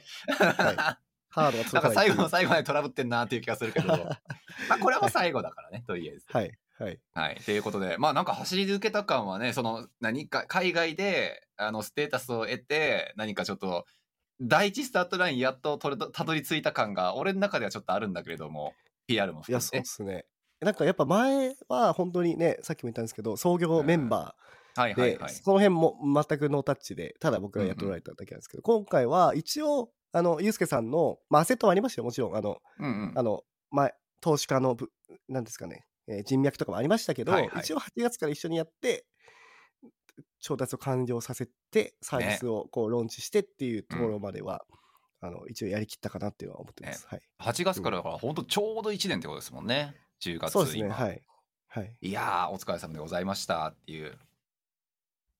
[1.31, 1.71] カードが届かない。
[1.73, 3.87] なんか最後の最後までトラブってんなっていう気がするけど、
[4.69, 6.25] まあこれはもう最後だからね、とりあえず。
[6.29, 6.51] はい。
[6.79, 6.99] はい。
[7.13, 7.35] はい。
[7.43, 13.85] ということで、まあなんか走り抜けた感はね、その、何か、海外で、あの、ステータスを得て、何かちょっと、
[14.41, 18.73] 第一スタートラインやっとたどり着いた感が俺の中ではちょっとあるんだけれども
[19.07, 20.25] PR も含めていやそうっすね。
[20.61, 32.35] なんかやっぱ前は本当にねさっきも言ったんですけど創業メンバーで、その辺も全くノータッチでただ僕がやっておられただけなんですけど、うんうん、今回は一応あのユースケさんの、まあ、アセットはありましたよもちろん。
[32.35, 34.75] あの、うんうん、あの前投資家の
[35.27, 39.05] なんですかね、えー、人脈とかもありましたけど、はいはい、一応8月から一緒にやって
[40.39, 44.63] 調達を完了させてサービスをこうローンチしてっていうところまでは、
[45.21, 49.95] うん、あの一応やりきったかなっていうのは思ってます、ね、はい、8月からだから本当ちょうど1年ってことですもんね。
[50.21, 50.89] 10月そうですね。
[50.89, 51.21] はい、
[51.67, 54.17] はい、いやお疲れ様でございましたっていう。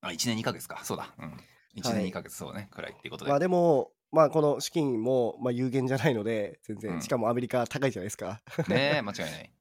[0.01, 0.79] あ1年2か月か。
[0.83, 1.13] そうだ。
[1.19, 1.33] うん。
[1.75, 3.31] 1年2か月そうね、くらいっていうことで。
[3.31, 8.41] まあでもまあこの資金もまあ有限じゃないので全然、うん、しかもアメリカ高いじゃないですか。
[8.67, 9.51] ね間違いない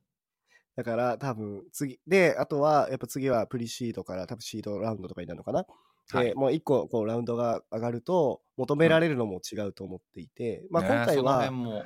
[0.79, 5.67] だから多分次、で、あとはやっぱ次はプリシードから多分シードラウンドとかになるのかな。
[6.13, 11.85] はい、で、もう一個こうラウンドが上がると求められるのも違うと思っていて、うん、まあ今回は、ね、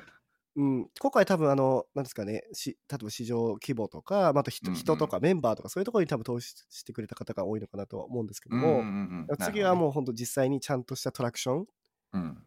[0.57, 11.65] うん、今回多分あの、なんですかね、し例えば市場規模とか、また人,、人とかメンバーとかそういうところに多分投資してくれた方が多いのかなとは思うんですけども、うんうんうん、次はもう本当実際にちゃんとしたトラクション、
[12.13, 12.37] うん、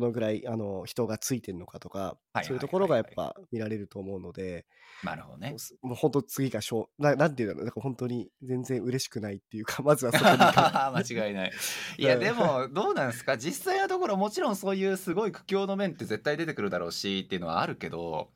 [0.00, 4.66] どのぐらいあの人がついてるのかとか、そういうところがやっぱ見られると思うので、
[5.04, 5.56] なるほどね。
[5.82, 10.36] もう本当次がしょうな、なんていうの、なんか本当に全然嬉しくないっていうか、まずはそこに。
[10.38, 11.52] 間違いない。
[11.98, 13.36] いや、でも、どうなんですか？
[13.36, 18.30] 実際のところ、もちろんそういうすごい苦境の面って絶対出てくるだろうしっていうのはあるけど、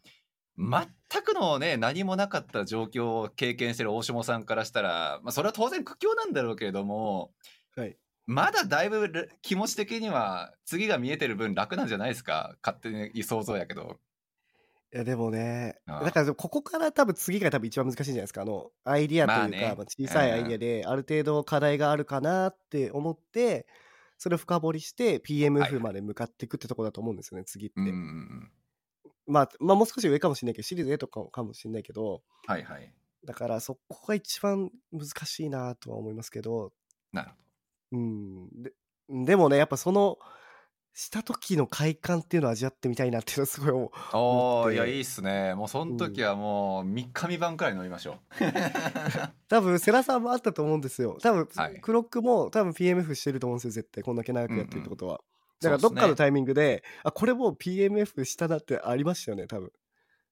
[0.58, 7.32] 全くのね、何もなかった状況を経験してる大下さんからしたら、まあ、それは当然苦境なんだろうけれども、
[7.76, 7.96] はい。
[8.30, 12.56] まだだいぶ気持ち的には次が見えてる分楽なんじゃないですか？
[12.64, 13.98] 勝手に想像やけど。
[14.92, 18.42] いやでもね、だからここから多分次が多分一番難しいんじゃないですか。
[18.42, 23.66] あの、アイディアというか、まあね、まあ小さいアイディアである程度課題があるかなって思って、
[24.16, 27.74] それを深掘りして PMF まで向かっていくってとこだと思うんですよね、次って。
[29.26, 32.94] まあ、まあもう少し上かもしれないけど、シリーズ A とかかもしれないけど、はいはい。
[33.24, 36.72] だからそこが一番難しいなとは思いますけど、
[37.12, 37.49] なるほど。
[37.92, 38.48] うん。
[38.62, 38.72] で
[39.08, 40.18] でもね、やっぱその、
[40.92, 45.54] した時の快感っていうのを味わってみたいなっていうのはすごい思おーいやいいっすね。
[45.54, 48.16] もうその時はもう3日3晩くらい飲みましょう。
[49.48, 51.16] 多分世良さんもあったと思うんですよ。
[51.22, 54.02] 多分、はい、クロックも多分 PMF してると思うんですよ絶対。
[54.02, 55.20] こんだけ長くやってるってことは、うんうん、
[55.60, 59.72] だからどっかのタイミングで、ね、あこれもう PMF したなってありましたよね多分。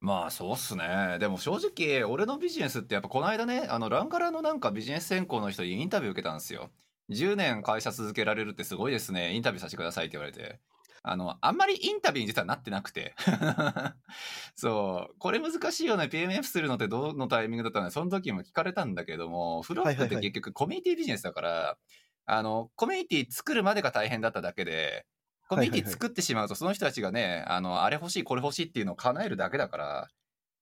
[0.00, 1.18] まあそうっすね。
[1.20, 6.70] でも正直俺のビジネスってやっぱこの間ねあのランガラのなんかビジネス専攻の人にインタビュー受けたんですよ
[7.10, 9.34] 10年会社続けられるってすごいですね。
[9.34, 10.60] インタビューさせてくださいって言われて。
[11.02, 13.14] あの、あんまりインタビューに実はなってなくて。
[14.54, 15.14] そう。
[15.18, 16.04] これ難しいよね。
[16.04, 21.78] PMF するのってどのタイミングだったのその時も聞かれたんだけども、フロップって結局コミュニティビジネスだから、
[22.26, 25.06] あの、コミュニティ作るまでが大変だっただけで、
[25.48, 30.08] コミュニティ作ってしまうと、その人たちがね、あの、あれ欲しい、これ欲しいっていうのを叶えるだけだから、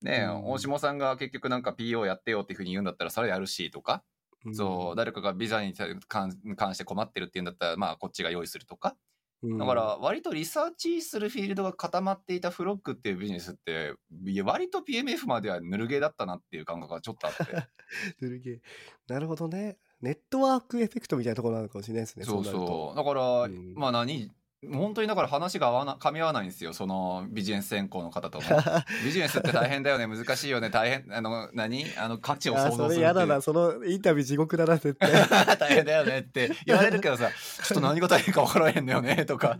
[0.03, 4.05] ね、大下さんが結局なんか PO やってよっていうふうに言うんだったら、それやるしとか、
[4.53, 6.33] そう、誰かがビザに関
[6.75, 8.97] して困ってるっていうんだったら、まあ、こっちが用意するとか。
[9.43, 13.95] だから、割とリサーチするフィールドが固まっていたフロックっていうビジネスって、
[14.43, 17.45] 割と PMF まではぬるゲーだったなっていう感覚がちょっとあって。
[18.21, 18.61] ぬるゲー。
[19.09, 19.79] なるほどね。
[20.01, 22.25] ネットワークエフェクトみたいなところなのかもしれないですね。
[22.25, 22.97] そうそう。
[22.97, 24.31] だから、うん、まあ何、
[24.73, 28.45] 本当にだから話が合わな噛み合わないんですよそのビジネス専攻の方とも。
[29.05, 31.87] ビジネスって大変だよね難しいよね大変あの何？
[31.99, 35.11] あの価値を想像するそれ嫌だなそのインタビュー地獄だな絶対。
[35.59, 37.31] 大変だよねって言われるけどさ
[37.63, 39.59] ちょっと何が大変か分からへんのよね とか。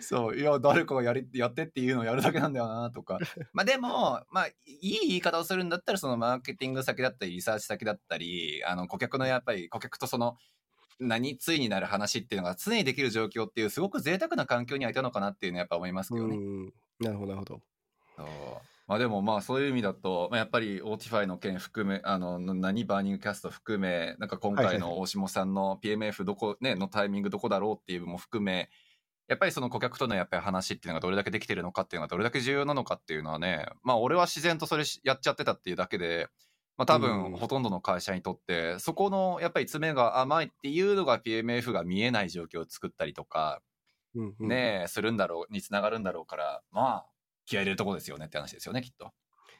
[0.00, 3.18] そういや誰かがやりやってっていうのをやるだけなんだよなとか。
[3.52, 10.36] まあでもまあいい言い方をするんだったらそのマーケティング先だったりリサーチ先だったりあの顧客のやっぱり顧客とその
[11.00, 16.36] 何ついになる話っていうのが常にできる状況っていうすごく贅沢な環境にはいたのかなっていうのはやっぱ思いますけどね。
[17.00, 17.60] なるほどなるほど。
[18.88, 28.70] まあでもまあそういう意味だと、まあ、やっぱり Autify の件含めあの何バーニングキャスト含めなんか今回の大下さんの PMF どこ、ね、のタイミングどこだろうっていうのも含め
[29.28, 36.28] やっぱりその顧客とのやっぱり話っていうのがどれだけできてるのかっていうのがどれだけ重要なのかっていうのはねまあ俺は自然とそれやっちゃってたっていうだけで
[36.78, 43.62] まあ、多分ほとんどの会社にとって、そこのやっぱり詰めが甘いっていうのが PMF が見えない状況を作ったりとか、
[44.40, 47.06] ねするんだろうにつながるんだろうからまあ
[47.46, 49.12] 気合入れるとこですよねって話ですよね、きっと。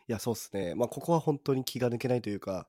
[0.09, 0.75] いや、そうですね。
[0.75, 2.69] まあ、ここは本当に気が抜けないというか、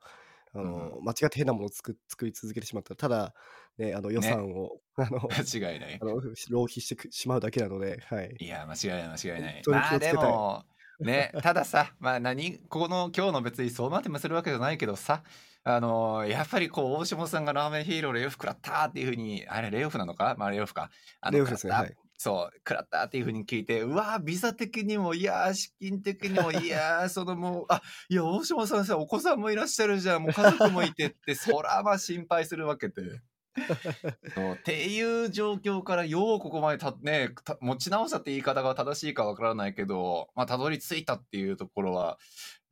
[0.54, 3.34] あの、間違って変なものを作作り続けてしまったら、ただ、
[3.78, 5.97] ね、あの予算を、あの、 間違いない。
[6.02, 8.36] あの浪費してしまうだけなので、はい。
[8.39, 9.64] いや、間違いない、間違いない。
[9.68, 10.66] まあでも、
[11.00, 15.24] ね、たださ、まあ何、この今日の別にそうまでもするわけじゃないけどさ、
[15.64, 20.36] あのやっぱりこう、大下さんがラーメンヒーローレイオフ食らったっていうふうに、あれ、レイオフなのか？
[20.38, 20.89] まあレイオフか。
[21.22, 21.74] あのレイオフですね。
[21.74, 21.95] はい。
[22.18, 33.22] そう、食らったっていうふうに聞いて、うわビザ的にも、いや資金的にも、いや そのもう、あ、いや、大島さんさ、お子さんもいらっしゃるじゃん、もう家族もいてって、そらまあ心配するわけで。
[34.54, 37.30] っていう状況からようここまでた、ね、
[37.62, 42.18] 持ち直したって言い方が正しいかわからないけど、まあ、たどり着いたっていうところは、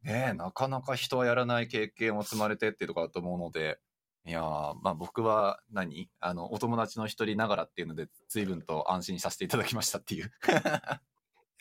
[0.04, 3.80] ね、なかなか人はやらない経験を積まれてっていうところだと思うので、
[4.26, 6.10] いやまあ僕は何？
[6.20, 10.32] あの、お友達の一人ながらっていうので、随分と安心させていただきましたっていう。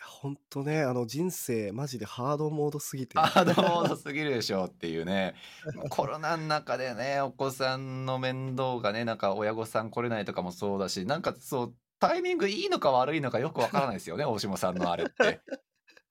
[0.06, 3.18] 本当ね、あの人生、マジでハードモードすぎて。
[3.18, 5.34] ハードモードすぎるでしょっていうね。
[5.90, 15.40] コロナの中でね、お子さんの面倒がね、なんか親御さん来れないとかもそうだし、なんかそう、タイミングいいのか悪いのかよくわからないですよね、大島さんのあれって。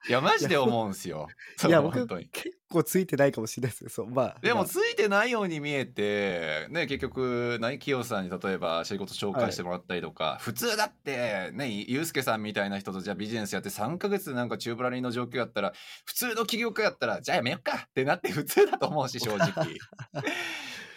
[0.08, 1.28] いや、マジで思うんすよ。
[1.68, 2.32] いや、僕、結
[2.70, 3.90] 構ついてないかもしれないですよ。
[3.90, 4.40] そう、まあ。
[4.42, 15.74] でも、ついてないように見えて、ね、結局、何、清さんに例えば仕事紹介してもらったりとか、はい、普通だって、ね、ゆうすけさんみたいな人とじゃあビジネスやって3ヶ月なんかチューブラリーの状況やったら、
[16.06, 19.78] 普通の起業家やったら、じゃあやめよっかってなって普通だと思うし、 正直。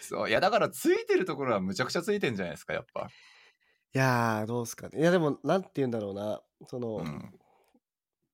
[0.01, 0.29] そう。
[0.29, 3.09] いや、だからついてるところはむちゃくちゃついてんじゃないですか、やっぱ。
[3.91, 4.99] いやー、どうすかね。
[4.99, 6.41] いや、でも、なんて言うんだろうな。
[6.67, 7.38] その、うん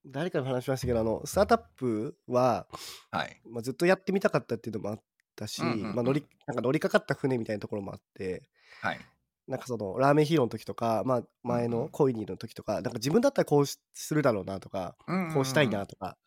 [0.06, 2.68] 誰かに話しましたけどあのスタートアップは、
[3.12, 3.41] はい。
[3.49, 5.01] まあ、ずっとやってみたかったっていうのもあっ
[5.36, 8.43] たし、うんうんうん、まあ、乗りなんか乗りかかった船みたいなところもあって、
[8.82, 8.99] はい、
[9.47, 13.82] なんかそのラーメンヒーローの時とか、まあ、前のコイニーの時とか、うんうん、なんか自分だったらこうす
[14.12, 16.18] るだろうなとか、うんうん、こうしたいなとか、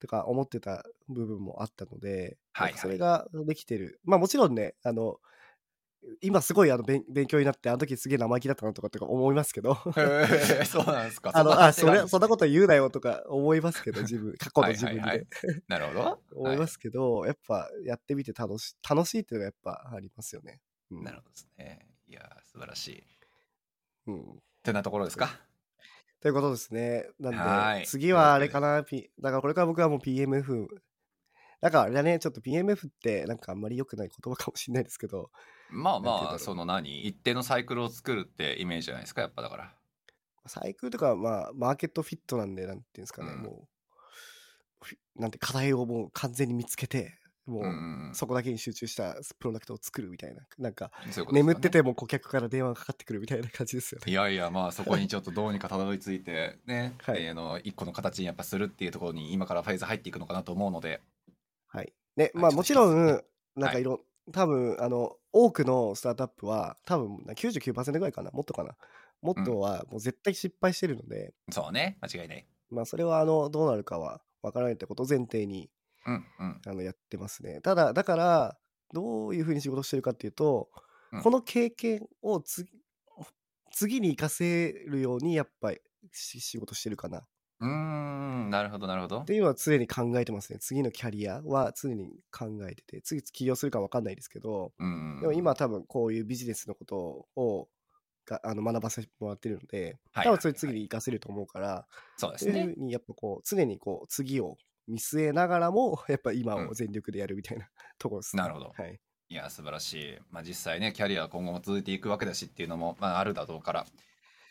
[0.00, 4.00] とか思ってた部分もあったので、はい、それができてる。
[4.04, 5.18] まあもちろんねあの
[6.20, 9.74] 今すごいあの勉勉強になってあの時すげえ生意気だったなとかとか思いますけど。
[9.96, 11.32] へそうなんですか。
[11.36, 15.26] あのあそれそんなこと言うなよとか思いますけど自分過去の自分ではい、
[15.68, 16.20] なるほど。
[16.32, 21.86] 思いますけど、はい、やっぱやってみて楽し楽しいっていうのがやっぱありますよね、うん、なるほどですね。
[22.06, 23.04] いや素晴らしい。
[24.06, 24.20] うん。
[24.20, 24.24] っ
[24.62, 25.40] てなところですか？
[26.20, 27.06] ということですね。
[27.20, 30.66] なんで次はあれかな、だからこれから僕はもう PMF
[31.60, 35.30] なんかあれだねちょっと PMF ってなんかあんまり良くない言葉かもしれないですけど
[35.70, 37.06] まあまあ、その何？
[37.06, 39.74] 一定のサイクルを作るってイメージじゃないですか、やっぱだから。
[40.46, 43.68] サイクルとか、まあ、マーケットフィットなんで、なんていうんですかね、うん、も
[45.16, 54.10] う、なんて課題をもう完全に見つけて、もう、そこだけに集中したプロダクトを作るみたいな、なんか、ね、眠ってても顧客から電話がかかってくるみたいな感じですよね。
[54.10, 61.02] いやいや、まあ、そこにちょっとどうにかたどり着いて、ね、はい、えー、の一個の形にやっぱするっていうところに、今からフェーズ入っていくのかなと思うので。
[62.24, 62.26] はい。
[62.26, 63.22] ね、まあ、もちろん、
[63.56, 63.84] なんかい。
[63.84, 64.00] ろ、はい
[64.32, 68.30] 多分あの多くのスタートアップは多分99%ぐらいかな。
[68.30, 68.76] もっとかな。
[69.20, 71.98] もっとはもう絶対失敗してるので、そうね。
[72.00, 72.46] 間違いない。
[72.70, 75.70] まあそれはあのどうなるかは分からないってことを前提に、
[76.06, 77.60] うんうん、あのやってますね。
[77.62, 78.58] ただだから
[78.92, 80.68] どういうふうに仕事してるかっていうと、
[81.12, 85.80] うん、この経験を次に活かせるようにやっぱり
[86.12, 87.26] 仕事してるかな
[87.60, 89.20] うーん、なるほど、なるほど。
[89.20, 90.58] っていうのは常に考えてますね。
[90.60, 95.18] 次のキャリアは常に考えてて、次起業するか分かんないですけど、うん。
[95.20, 97.68] でも今多分こういうビジネスのことを
[98.28, 101.86] があの学ばせてもらってるので、多分それ次に活かせると思うから、
[102.16, 102.74] そうですね。
[102.76, 104.56] にやっぱこう常にこう次を
[104.86, 108.72] 見据えながらも、 やっぱ今を全力でやるみたいなところです、ねなるほど。
[108.76, 109.00] はい。
[109.30, 110.18] いや、素晴らしい。
[110.30, 113.86] まあ実際ね、キャリアは今後も続いていくわけだしっていうのも、まああるだろうから、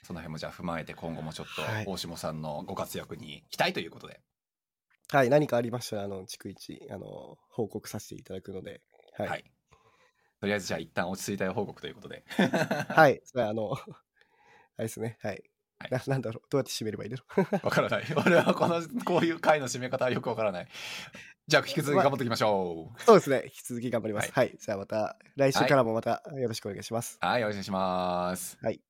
[0.03, 1.47] その辺もじゃあ踏まえて今後もちょっ
[1.85, 4.21] と大下さんのご活躍に期待ということで。
[5.11, 8.81] はい、何かありましたら、あの、逐一、あの、報告させていただくので、
[9.17, 9.27] はい。
[9.29, 9.43] はい、
[10.41, 12.25] とりあえずじゃあ一旦落ち着いた報告ということで。
[12.27, 13.73] はい、 それあの、
[14.77, 15.43] あれですね、はい。
[15.79, 17.17] はい、ななんだろうどうやって締めればいいの
[17.63, 18.03] わからない。
[18.15, 20.67] 俺はこの、こういう回の締め方はよくわからない。
[21.47, 23.43] じゃあ引き続き頑張っていきましょう、まそうですね。
[23.45, 24.31] 引き続き頑張ります。
[24.31, 27.17] はい、はい、じゃあまた、来週からもまたよろしくお願いします。
[27.21, 28.57] はい、はい、お願いします。
[28.61, 28.81] はい。